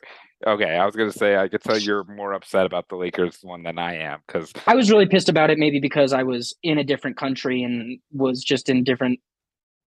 [0.47, 0.77] okay.
[0.77, 3.79] I was gonna say I could tell you're more upset about the Lakers one than
[3.79, 6.85] I am because I was really pissed about it, maybe because I was in a
[6.85, 9.21] different country and was just in different,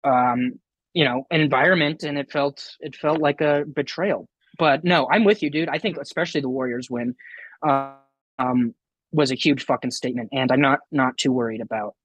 [0.03, 0.60] um,
[0.93, 4.28] you know, environment, and it felt it felt like a betrayal.
[4.58, 5.70] But no, I'm with you, dude.
[5.70, 7.16] I think especially the Warriors win,
[7.68, 7.93] uh,
[8.39, 8.74] um,
[9.12, 11.95] was a huge fucking statement, and I'm not not too worried about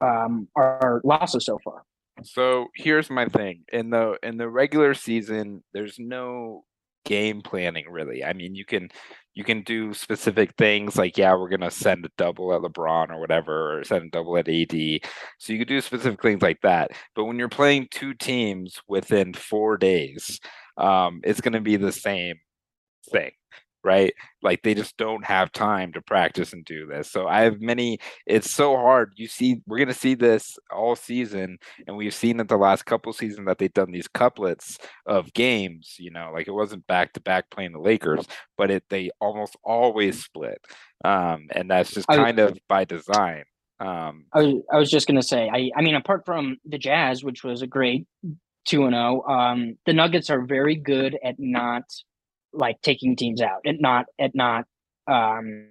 [0.00, 1.82] um our losses so far.
[2.22, 3.64] So here's my thing.
[3.72, 6.64] In the in the regular season, there's no
[7.06, 8.24] game planning really.
[8.24, 8.90] I mean, you can
[9.34, 13.20] you can do specific things like yeah, we're gonna send a double at LeBron or
[13.20, 15.00] whatever, or send a double at AD.
[15.38, 16.92] So you could do specific things like that.
[17.14, 20.40] But when you're playing two teams within four days,
[20.78, 22.36] um, it's gonna be the same
[23.12, 23.32] thing.
[23.84, 27.08] Right, like they just don't have time to practice and do this.
[27.08, 27.98] So I have many.
[28.26, 29.12] It's so hard.
[29.14, 33.12] You see, we're gonna see this all season and we've seen it the last couple
[33.12, 37.20] seasons that they've done these couplets of games you know like it wasn't back to
[37.20, 40.58] back playing the lakers but it they almost always split
[41.04, 43.44] um and that's just I- kind of by design
[43.80, 47.22] um I was I was just gonna say, I I mean, apart from the Jazz,
[47.22, 48.06] which was a great
[48.64, 51.82] two and zero, um, the Nuggets are very good at not
[52.56, 54.64] like taking teams out, and not at not
[55.06, 55.68] um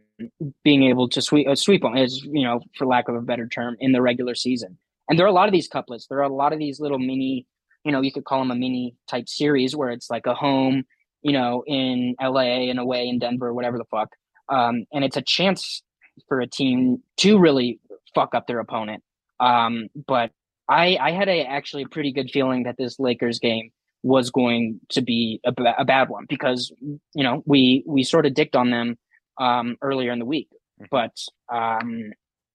[0.64, 3.48] being able to sweep uh, sweep them is you know for lack of a better
[3.48, 4.78] term in the regular season.
[5.10, 6.08] And there are a lot of these couplets.
[6.08, 7.46] There are a lot of these little mini,
[7.84, 10.84] you know, you could call them a mini type series where it's like a home,
[11.22, 14.10] you know, in LA and away in Denver, whatever the fuck.
[14.50, 15.84] Um, and it's a chance
[16.28, 17.80] for a team to really
[18.16, 19.04] fuck up their opponent.
[19.40, 20.32] Um, but
[20.68, 23.72] I I had a actually pretty good feeling that this Lakers game
[24.06, 26.72] was going to be a, a bad one because
[27.16, 28.98] you know we we sort of dicked on them
[29.40, 30.48] um, earlier in the week,
[30.80, 30.86] mm-hmm.
[30.92, 31.20] but
[31.52, 32.14] um,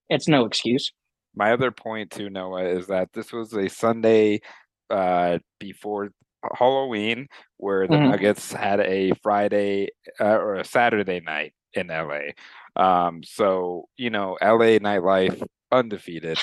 [0.09, 0.93] it's no excuse.
[1.35, 4.43] My other point too, Noah, is that this was a Sunday
[4.91, 6.11] uh, before
[6.57, 7.27] Halloween
[7.57, 8.11] where the mm-hmm.
[8.11, 9.89] Nuggets had a Friday
[10.21, 12.31] uh, or a Saturday night in LA.
[12.77, 15.43] Um, so you know, LA nightlife
[15.73, 16.39] undefeated.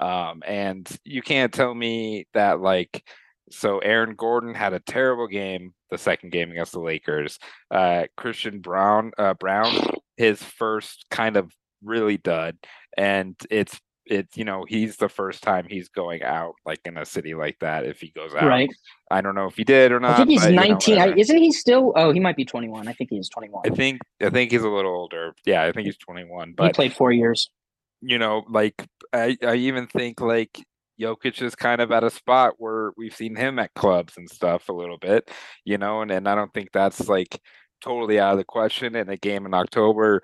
[0.00, 3.04] Um, and you can't tell me that like
[3.50, 7.38] so Aaron Gordon had a terrible game the second game against the Lakers.
[7.70, 9.72] Uh, Christian Braun uh, Brown
[10.16, 11.50] his first kind of
[11.82, 12.56] really dud
[12.96, 17.04] and it's it's you know he's the first time he's going out like in a
[17.04, 18.44] city like that if he goes out.
[18.44, 18.70] Right.
[19.10, 21.14] I don't know if he did or not i think he's but, 19 you know,
[21.16, 24.28] isn't he still oh he might be 21 i think he's 21 i think i
[24.30, 25.34] think he's a little older.
[25.46, 27.50] Yeah i think he's 21 but he played four years.
[28.00, 30.64] you know, like I, I even think like
[31.00, 34.68] Jokic is kind of at a spot where we've seen him at clubs and stuff
[34.68, 35.30] a little bit,
[35.64, 37.40] you know, and, and I don't think that's like
[37.80, 40.22] totally out of the question in a game in October.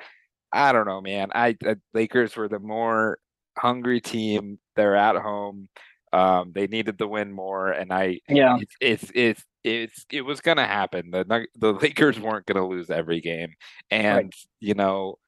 [0.53, 1.31] I don't know, man.
[1.35, 3.19] I, I Lakers were the more
[3.59, 4.59] hungry team.
[4.77, 5.69] They're at home.
[6.13, 10.41] Um, they needed the win more, and I yeah, it's it's it's, it's it was
[10.41, 11.11] gonna happen.
[11.11, 13.55] The the Lakers weren't gonna lose every game,
[13.91, 14.35] and right.
[14.61, 15.19] you know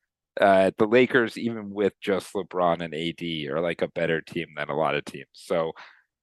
[0.40, 4.68] uh, the Lakers, even with just LeBron and AD, are like a better team than
[4.68, 5.26] a lot of teams.
[5.32, 5.72] So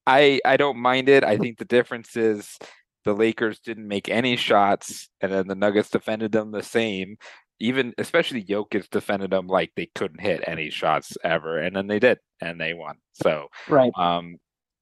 [0.05, 1.24] I I don't mind it.
[1.24, 2.57] I think the difference is
[3.05, 7.18] the Lakers didn't make any shots, and then the Nuggets defended them the same.
[7.59, 11.99] Even especially Jokic defended them like they couldn't hit any shots ever, and then they
[11.99, 12.97] did, and they won.
[13.14, 14.38] So right, um,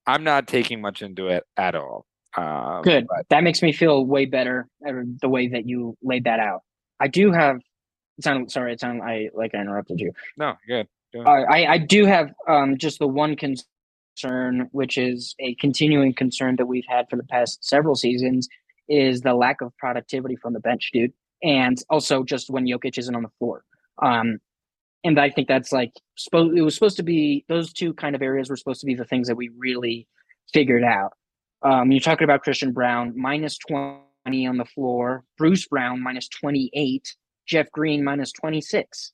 [0.08, 2.06] I'm not taking much into it at all.
[2.36, 3.08] Um, Good.
[3.08, 3.28] But...
[3.30, 6.62] That makes me feel way better the way that you laid that out.
[7.00, 7.60] I do have
[8.24, 10.12] sound sorry, it sound I like I interrupted you.
[10.38, 10.88] No, good.
[11.16, 16.56] Uh, I I do have um just the one concern, which is a continuing concern
[16.58, 18.48] that we've had for the past several seasons,
[18.88, 21.14] is the lack of productivity from the bench, dude,
[21.44, 23.64] and also just when Jokic isn't on the floor.
[24.02, 24.40] Um,
[25.04, 26.58] and I think that's like supposed.
[26.58, 29.06] It was supposed to be those two kind of areas were supposed to be the
[29.06, 30.08] things that we really
[30.54, 31.14] figured out.
[31.64, 36.70] Um, you're talking about Christian Braun minus twenty on the floor, Bruce Brown minus twenty
[36.74, 37.16] eight,
[37.48, 39.12] Jeff Green minus 26.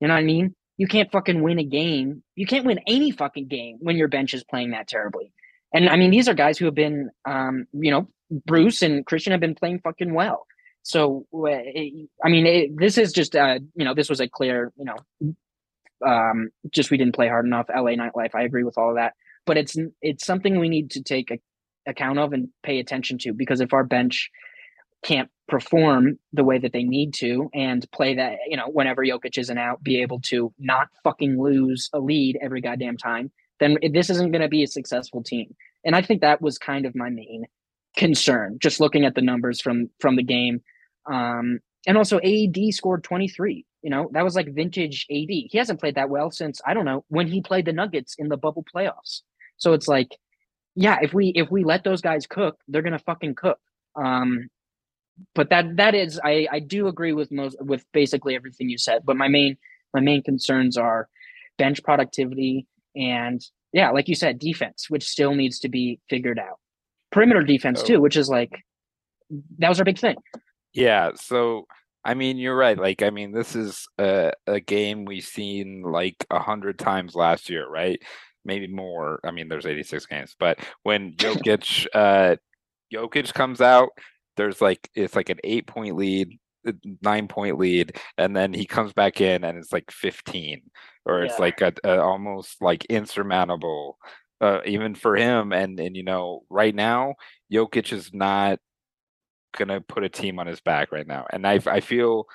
[0.00, 0.54] You know what I mean?
[0.78, 2.22] You can't fucking win a game.
[2.34, 5.32] You can't win any fucking game when your bench is playing that terribly.
[5.74, 8.08] And I mean, these are guys who have been, um, you know,
[8.46, 10.46] Bruce and Christian have been playing fucking well.
[10.82, 14.84] So, I mean, it, this is just, uh, you know, this was a clear, you
[14.84, 15.34] know,
[16.04, 17.66] um, just we didn't play hard enough.
[17.68, 18.34] LA nightlife.
[18.34, 19.14] I agree with all of that,
[19.46, 21.38] but it's it's something we need to take a,
[21.86, 24.30] account of and pay attention to because if our bench
[25.04, 29.36] can't perform the way that they need to and play that, you know, whenever Jokic
[29.36, 33.30] isn't out, be able to not fucking lose a lead every goddamn time,
[33.60, 35.54] then this isn't going to be a successful team.
[35.84, 37.44] And I think that was kind of my main
[37.98, 40.62] concern, just looking at the numbers from from the game.
[41.04, 43.66] Um, and also AD scored 23.
[43.82, 45.28] You know, that was like vintage AD.
[45.28, 48.28] He hasn't played that well since I don't know when he played the Nuggets in
[48.28, 49.20] the bubble playoffs.
[49.58, 50.16] So it's like,
[50.74, 53.58] yeah, if we if we let those guys cook, they're gonna fucking cook.
[53.94, 54.48] Um,
[55.34, 59.02] but that that is I I do agree with most with basically everything you said.
[59.04, 59.56] But my main
[59.94, 61.08] my main concerns are
[61.58, 62.66] bench productivity
[62.96, 66.58] and yeah, like you said, defense, which still needs to be figured out.
[67.10, 67.86] Perimeter defense oh.
[67.86, 68.52] too, which is like
[69.58, 70.16] that was our big thing.
[70.74, 71.66] Yeah, so
[72.04, 72.78] I mean, you're right.
[72.78, 77.48] Like, I mean, this is a, a game we've seen like a hundred times last
[77.48, 78.02] year, right?
[78.44, 79.20] Maybe more.
[79.24, 82.36] I mean, there's 86 games, but when Jokic, uh,
[82.92, 83.90] Jokic comes out,
[84.36, 86.72] there's like it's like an eight point lead uh,
[87.02, 90.62] nine point lead and then he comes back in and it's like 15
[91.04, 93.98] or it's like a, a, almost like insurmountable
[94.40, 97.14] uh, even for him and and you know right now
[97.52, 98.58] Jokic is not
[99.56, 102.26] gonna put a team on his back right now and I I feel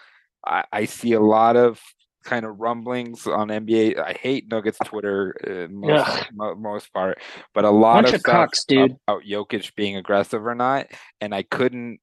[0.46, 1.80] I, I see a lot of
[2.28, 3.98] kind of rumblings on NBA.
[3.98, 7.20] I hate Nuggets Twitter uh, most, most part,
[7.54, 8.98] but a lot Bunch of, of stuff dude.
[9.08, 10.88] about Jokic being aggressive or not,
[11.22, 12.00] and I couldn't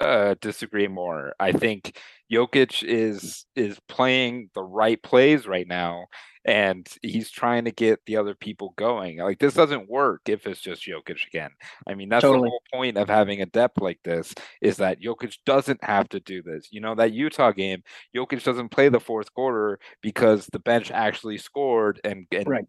[0.00, 1.34] uh, disagree more.
[1.40, 1.98] I think
[2.30, 6.06] Jokic is is playing the right plays right now,
[6.44, 9.18] and he's trying to get the other people going.
[9.18, 11.50] Like this doesn't work if it's just Jokic again.
[11.86, 12.46] I mean, that's totally.
[12.46, 16.20] the whole point of having a depth like this is that Jokic doesn't have to
[16.20, 16.68] do this.
[16.70, 17.82] You know, that Utah game,
[18.14, 22.66] Jokic doesn't play the fourth quarter because the bench actually scored and, and right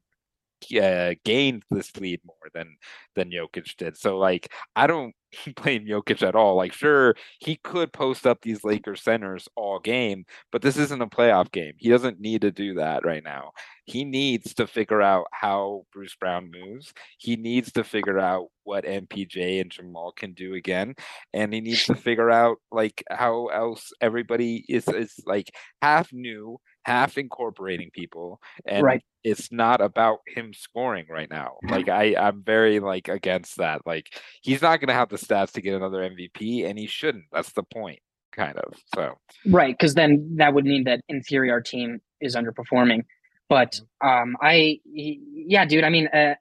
[0.81, 2.77] uh, gained this lead more than
[3.15, 3.97] than Jokic did.
[3.97, 5.15] So like I don't
[5.55, 6.55] blame Jokic at all.
[6.55, 11.07] Like sure he could post up these Lakers centers all game, but this isn't a
[11.07, 11.73] playoff game.
[11.77, 13.51] He doesn't need to do that right now.
[13.85, 16.93] He needs to figure out how Bruce Brown moves.
[17.17, 20.93] He needs to figure out what MPJ and Jamal can do again,
[21.33, 25.51] and he needs to figure out like how else everybody is is like
[25.81, 29.03] half new half incorporating people and right.
[29.23, 34.07] it's not about him scoring right now like i i'm very like against that like
[34.41, 37.51] he's not going to have the stats to get another mvp and he shouldn't that's
[37.51, 37.99] the point
[38.35, 39.13] kind of so
[39.45, 43.03] right because then that would mean that in theory our team is underperforming
[43.49, 44.31] but mm-hmm.
[44.31, 46.33] um i yeah dude i mean uh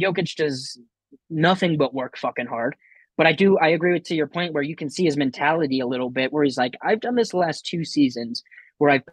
[0.00, 0.80] Jokic does
[1.30, 2.74] nothing but work fucking hard
[3.18, 5.80] but I do I agree with to your point where you can see his mentality
[5.80, 8.42] a little bit where he's like I've done this the last two seasons
[8.78, 9.04] where I've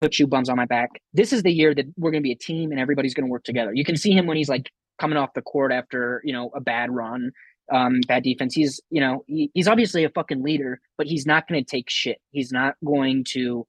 [0.00, 0.90] put shoe bums on my back.
[1.12, 3.30] This is the year that we're going to be a team and everybody's going to
[3.30, 3.72] work together.
[3.74, 4.70] You can see him when he's like
[5.00, 7.30] coming off the court after you know a bad run,
[7.72, 8.54] um, bad defense.
[8.54, 11.88] He's you know he, he's obviously a fucking leader, but he's not going to take
[11.88, 12.18] shit.
[12.30, 13.66] He's not going to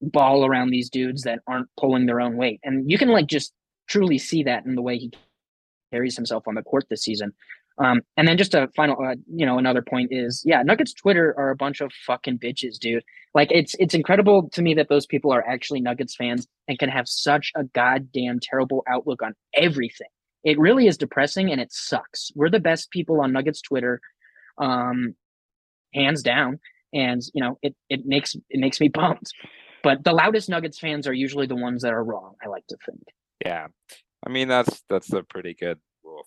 [0.00, 3.52] ball around these dudes that aren't pulling their own weight, and you can like just
[3.88, 5.10] truly see that in the way he
[5.92, 7.32] carries himself on the court this season.
[7.80, 11.34] Um, and then just a final, uh, you know, another point is, yeah, Nuggets Twitter
[11.38, 13.04] are a bunch of fucking bitches, dude.
[13.34, 16.88] Like it's it's incredible to me that those people are actually Nuggets fans and can
[16.88, 20.08] have such a goddamn terrible outlook on everything.
[20.44, 22.30] It really is depressing and it sucks.
[22.34, 24.00] We're the best people on Nuggets Twitter,
[24.58, 25.14] um,
[25.94, 26.58] hands down.
[26.92, 29.32] And you know, it it makes it makes me pumped.
[29.84, 32.34] But the loudest Nuggets fans are usually the ones that are wrong.
[32.44, 33.04] I like to think.
[33.44, 33.68] Yeah,
[34.26, 35.78] I mean that's that's a pretty good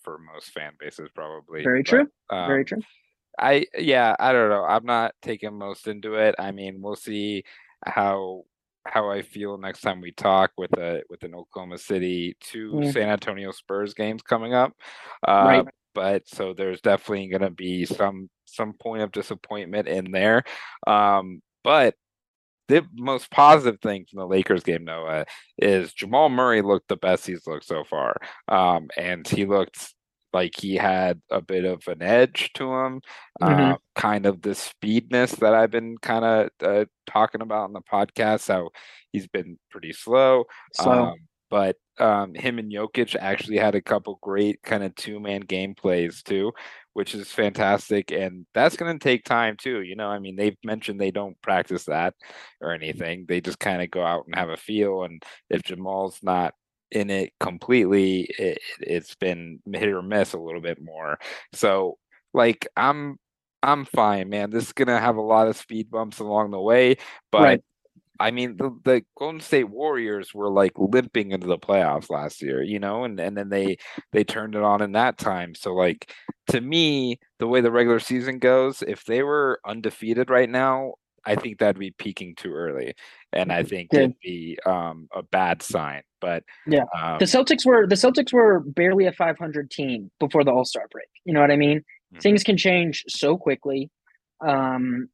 [0.04, 1.64] for most fan bases, probably.
[1.64, 2.08] Very true.
[2.30, 2.82] um, Very true.
[3.40, 4.64] I yeah, I don't know.
[4.64, 6.36] I'm not taking most into it.
[6.38, 7.44] I mean, we'll see
[7.86, 8.44] how
[8.86, 12.92] how I feel next time we talk with a with an Oklahoma City two.
[12.92, 14.74] San Antonio Spurs games coming up.
[15.28, 15.68] Uh, right.
[15.94, 20.44] But so there's definitely going to be some some point of disappointment in there.
[20.88, 21.96] Um, but
[22.72, 25.26] the most positive thing from the Lakers game, Noah,
[25.58, 28.18] is Jamal Murray looked the best he's looked so far.
[28.48, 29.94] Um, and he looked
[30.34, 33.02] like he had a bit of an edge to him,
[33.42, 33.74] mm-hmm.
[33.74, 37.82] uh, kind of the speedness that I've been kind of uh, talking about in the
[37.82, 38.48] podcast.
[38.48, 38.70] How
[39.12, 40.46] he's been pretty slow.
[40.74, 41.16] So, um,
[41.52, 45.76] but um, him and Jokic actually had a couple great kind of two man game
[45.76, 46.54] plays too,
[46.94, 48.12] which is fantastic.
[48.12, 49.82] And that's going to take time too.
[49.82, 52.16] You know, I mean, they've mentioned they don't practice that
[52.62, 53.26] or anything.
[53.28, 55.04] They just kind of go out and have a feel.
[55.04, 56.56] And if Jamal's not
[56.90, 61.20] in it completely, it, it's been hit or miss a little bit more.
[61.54, 61.98] So,
[62.34, 63.18] like, I'm
[63.64, 64.50] I'm fine, man.
[64.50, 66.98] This is gonna have a lot of speed bumps along the way,
[67.32, 67.62] but right.
[68.22, 72.62] I mean, the, the Golden State Warriors were like limping into the playoffs last year,
[72.62, 73.78] you know, and, and then they
[74.12, 75.56] they turned it on in that time.
[75.56, 76.14] So like
[76.48, 80.94] to me, the way the regular season goes, if they were undefeated right now,
[81.26, 82.96] I think that'd be peaking too early,
[83.32, 84.00] and I think yeah.
[84.00, 86.02] it'd be um, a bad sign.
[86.20, 90.52] But yeah, um, the Celtics were the Celtics were barely a 500 team before the
[90.52, 91.08] All Star break.
[91.26, 91.80] You know what I mean?
[91.80, 92.20] Mm-hmm.
[92.20, 93.90] Things can change so quickly.
[94.46, 95.10] Um,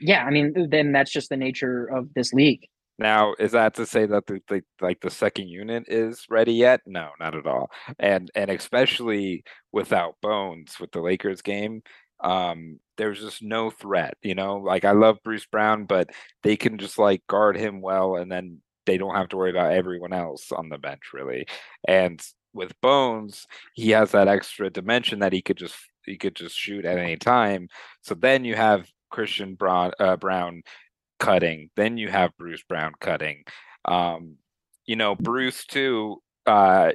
[0.00, 2.66] yeah, I mean, then that's just the nature of this league.
[2.98, 6.80] Now, is that to say that the, the, like the second unit is ready yet?
[6.84, 7.70] No, not at all.
[7.98, 11.82] And and especially without Bones with the Lakers game,
[12.20, 14.14] um, there's just no threat.
[14.22, 16.10] You know, like I love Bruce Brown, but
[16.42, 19.72] they can just like guard him well, and then they don't have to worry about
[19.72, 21.46] everyone else on the bench really.
[21.86, 22.20] And
[22.52, 26.84] with Bones, he has that extra dimension that he could just he could just shoot
[26.84, 27.68] at any time.
[28.02, 30.62] So then you have Christian Braun, uh, Braun
[31.18, 31.70] cutting.
[31.76, 33.44] Then you have Bruce Brown cutting.
[33.84, 34.36] Um,
[34.86, 36.22] you know, Bruce too.
[36.46, 36.92] Uh,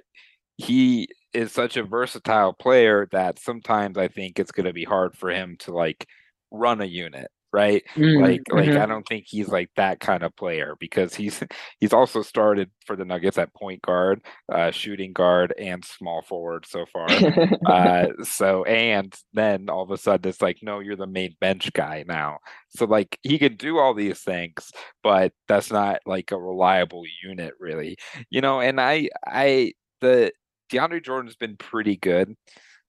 [0.57, 5.17] he is such a versatile player that sometimes I think it's going to be hard
[5.17, 6.07] for him to like
[6.51, 7.83] run a unit right?
[7.95, 8.81] Mm, like like mm-hmm.
[8.81, 11.41] I don't think he's like that kind of player because he's
[11.79, 16.65] he's also started for the Nuggets at point guard, uh, shooting guard, and small forward
[16.65, 17.07] so far.
[17.67, 21.71] uh, so and then all of a sudden it's like, no, you're the main bench
[21.73, 22.39] guy now.
[22.69, 24.71] So like he can do all these things,
[25.03, 27.97] but that's not like a reliable unit, really.
[28.31, 30.33] You know, and I I the
[30.71, 32.33] DeAndre Jordan's been pretty good.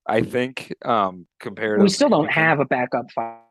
[0.07, 3.44] I think um compared to we still don't have a backup five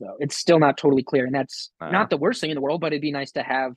[0.00, 0.16] though.
[0.20, 1.90] It's still not totally clear, and that's Uh.
[1.90, 2.80] not the worst thing in the world.
[2.80, 3.74] But it'd be nice to have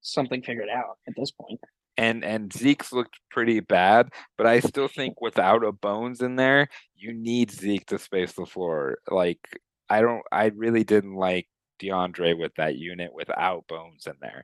[0.00, 1.60] something figured out at this point.
[1.98, 6.68] and and Zeke's looked pretty bad, but I still think without a Bones in there,
[6.94, 8.96] you need Zeke to space the floor.
[9.10, 9.40] Like
[9.90, 11.48] I don't, I really didn't like
[11.80, 14.42] DeAndre with that unit without Bones in there,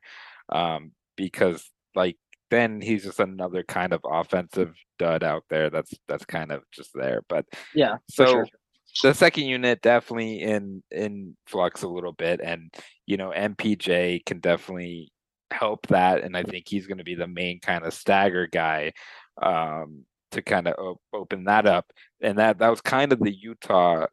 [0.49, 2.17] um, because like
[2.51, 5.69] then he's just another kind of offensive dud out there.
[5.71, 8.47] That's that's kind of just there, but Yeah, so sure.
[9.03, 12.73] The second unit definitely in in flux a little bit and
[13.05, 15.11] you know mpj can definitely
[15.51, 18.91] help that and i think he's going to be the main kind of stagger guy
[19.41, 23.33] um to kind of op- open that up and that that was kind of the
[23.33, 24.05] utah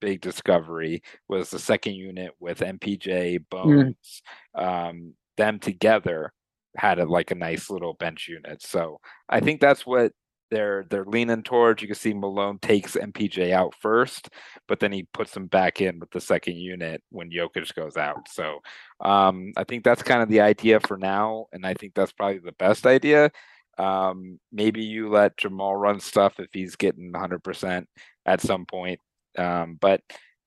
[0.00, 4.22] big discovery was the second unit with mpj bones
[4.54, 6.32] um them together
[6.76, 8.98] had a, like a nice little bench unit so
[9.28, 10.12] i think that's what
[10.50, 11.82] they're they're leaning towards.
[11.82, 14.30] You can see Malone takes MPJ out first,
[14.68, 18.28] but then he puts him back in with the second unit when Jokic goes out.
[18.28, 18.58] So
[19.00, 22.38] um, I think that's kind of the idea for now, and I think that's probably
[22.38, 23.30] the best idea.
[23.78, 27.86] Um, maybe you let Jamal run stuff if he's getting 100%
[28.26, 29.00] at some point.
[29.38, 30.02] Um, but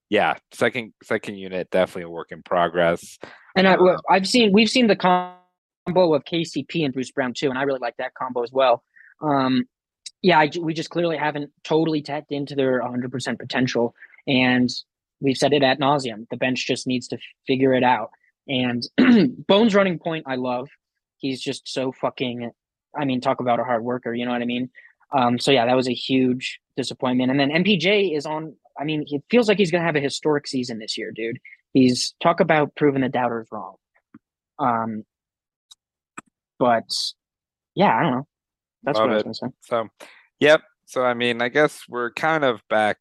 [0.09, 3.17] yeah, second second unit definitely a work in progress.
[3.55, 7.49] And I, well, I've seen we've seen the combo of KCP and Bruce Brown too,
[7.49, 8.83] and I really like that combo as well.
[9.21, 9.65] Um,
[10.23, 13.93] yeah, I, we just clearly haven't totally tapped into their 100% potential,
[14.25, 14.69] and
[15.19, 16.25] we've said it at nauseum.
[16.31, 18.09] The bench just needs to figure it out.
[18.47, 18.87] And
[19.47, 20.69] Bones running point, I love.
[21.17, 22.51] He's just so fucking.
[22.97, 24.13] I mean, talk about a hard worker.
[24.13, 24.69] You know what I mean?
[25.15, 27.29] Um, so yeah, that was a huge disappointment.
[27.29, 28.55] And then MPJ is on.
[28.79, 31.39] I mean, it feels like he's gonna have a historic season this year, dude.
[31.73, 33.75] He's talk about proving the doubters wrong.
[34.57, 35.03] Um,
[36.59, 36.89] but
[37.75, 38.27] yeah, I don't know.
[38.83, 39.41] That's Love what I was it.
[39.41, 39.55] gonna say.
[39.61, 39.87] So,
[40.39, 40.61] yep.
[40.85, 42.97] So I mean, I guess we're kind of back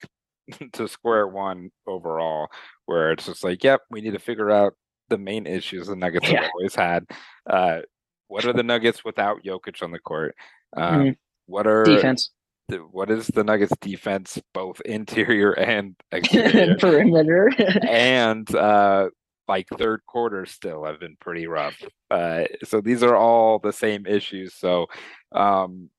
[0.72, 2.48] to square one overall,
[2.86, 4.74] where it's just like, yep, we need to figure out
[5.08, 6.42] the main issues the Nuggets Yeah.
[6.42, 7.04] have always had.
[7.48, 7.80] Uh,
[8.28, 10.34] what are the Nuggets without Jokic on the court?
[10.76, 11.16] Um, Mhm.
[11.46, 12.30] What are Defense,
[12.68, 16.76] the, what is the Nuggets defense, both interior and exterior?
[16.78, 17.50] perimeter.
[17.86, 19.10] and uh
[19.52, 21.80] like third quarter still have been pretty rough.
[22.10, 24.54] Uh so these are all the same issues.
[24.54, 24.86] So
[25.32, 25.90] um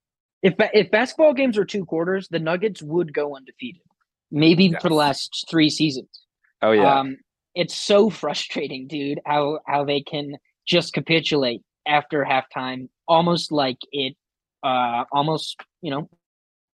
[0.43, 3.81] if if basketball games were two quarters, the Nuggets would go undefeated.
[4.29, 6.25] Maybe for the last three seasons.
[6.61, 6.99] oh yeah.
[6.99, 7.17] Um,
[7.55, 9.19] it's so frustrating, dude.
[9.25, 10.35] How how they can
[10.67, 14.15] just capitulate after halftime, almost like it,
[14.63, 16.09] uh, almost you know,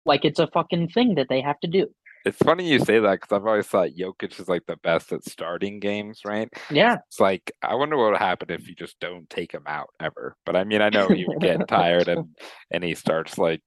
[0.04, 1.88] like it's a fucking thing that they have to do.
[2.24, 5.24] It's funny you say that because I've always thought Jokic is like the best at
[5.24, 6.48] starting games, right?
[6.70, 9.88] Yeah, It's like I wonder what would happen if you just don't take him out
[10.00, 10.36] ever.
[10.46, 12.34] But I mean, I know he would get tired and
[12.70, 13.60] and he starts like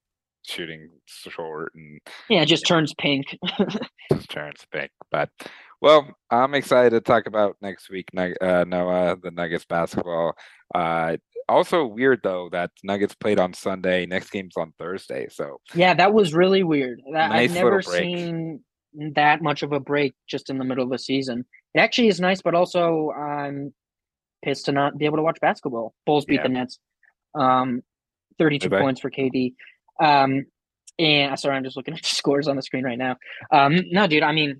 [0.44, 3.38] shooting short and yeah, it just turns pink.
[4.12, 4.90] just turns pink.
[5.10, 5.30] But
[5.80, 8.08] well, I'm excited to talk about next week.
[8.16, 10.36] Uh, Noah, the Nuggets basketball.
[10.74, 11.16] Uh,
[11.48, 14.06] also weird though that Nuggets played on Sunday.
[14.06, 15.28] Next game's on Thursday.
[15.30, 17.00] So yeah, that was really weird.
[17.12, 18.60] That, Nice I've never seen
[19.14, 21.44] that much of a break just in the middle of the season.
[21.74, 23.72] It actually is nice, but also I'm
[24.44, 25.94] pissed to not be able to watch basketball.
[26.06, 26.42] Bulls beat Yeah.
[26.44, 26.78] the Nets.
[27.34, 27.82] Um,
[28.38, 28.80] 32 Did they?
[28.80, 29.52] points for KD.
[30.02, 30.44] Um,
[30.98, 33.16] and sorry, I'm just looking at the scores on the screen right now.
[33.52, 34.56] Um, no, dude, I mean,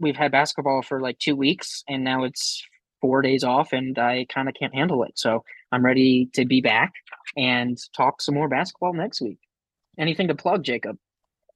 [0.00, 2.62] we've had basketball for like two weeks and now it's
[3.00, 5.12] four days off and I kind of can't handle it.
[5.16, 5.44] So
[5.74, 6.92] I'm ready to be back
[7.36, 9.38] and talk some more basketball next week.
[9.98, 10.98] Anything to plug, Jacob?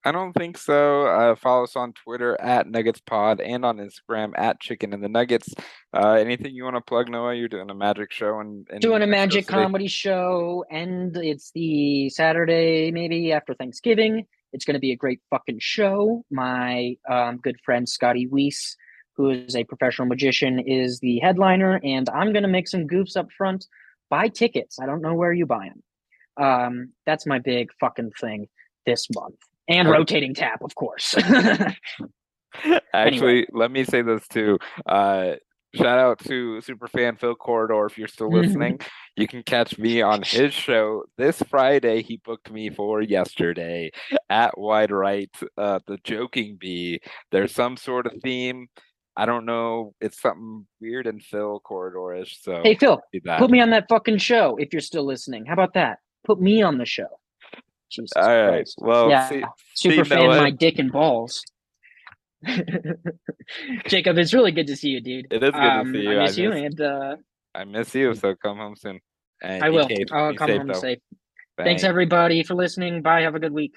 [0.05, 1.07] I don't think so.
[1.07, 5.09] Uh, follow us on Twitter at Nuggets Pod and on Instagram at Chicken and the
[5.09, 5.55] Nuggets.
[5.95, 7.35] Uh, anything you want to plug, Noah?
[7.35, 12.91] You're doing a magic show and Doing a magic comedy show, and it's the Saturday
[12.91, 14.27] maybe after Thanksgiving.
[14.53, 16.25] It's going to be a great fucking show.
[16.29, 18.77] My um, good friend Scotty Weiss,
[19.17, 23.17] who is a professional magician, is the headliner, and I'm going to make some goofs
[23.17, 23.67] up front.
[24.11, 24.79] Buy tickets.
[24.81, 25.83] I don't know where you buy them.
[26.43, 28.49] Um, that's my big fucking thing
[28.87, 29.37] this month.
[29.69, 31.15] And rotating tap, of course.
[32.95, 34.59] Actually, let me say this too.
[34.87, 35.35] Uh,
[35.75, 38.81] shout out to superfan Phil Corridor if you're still listening.
[39.17, 42.03] you can catch me on his show this Friday.
[42.03, 43.91] He booked me for yesterday
[44.31, 47.01] at Wide Right, uh, the Joking Bee.
[47.31, 48.69] There's some sort of theme.
[49.19, 49.95] I don't know.
[50.01, 52.41] It's something weird and Phil Corridorish.
[52.41, 53.03] So hey, Phil,
[53.39, 55.45] put me on that fucking show if you're still listening.
[55.45, 55.99] How about that?
[56.25, 57.09] Put me on the show.
[57.91, 58.49] Jesus All right.
[58.51, 58.79] Christ.
[58.81, 59.29] Well, Yeah.
[59.29, 59.43] see,
[59.75, 60.37] super see, fan Noah.
[60.41, 61.43] my dick and balls.
[63.89, 65.27] Jacob, it's really good to see you, dude.
[65.33, 66.11] It is good to Um, see you.
[66.13, 67.17] I I miss you, miss- and uh,
[67.57, 68.15] I miss you.
[68.15, 69.01] So come home soon.
[69.43, 69.89] And I will.
[69.89, 70.75] safe- I'll come safe, home though.
[70.75, 70.99] safe.
[71.57, 71.83] Thanks.
[71.83, 73.03] everybody, for listening.
[73.03, 73.23] Bye.
[73.23, 73.75] Have a good week.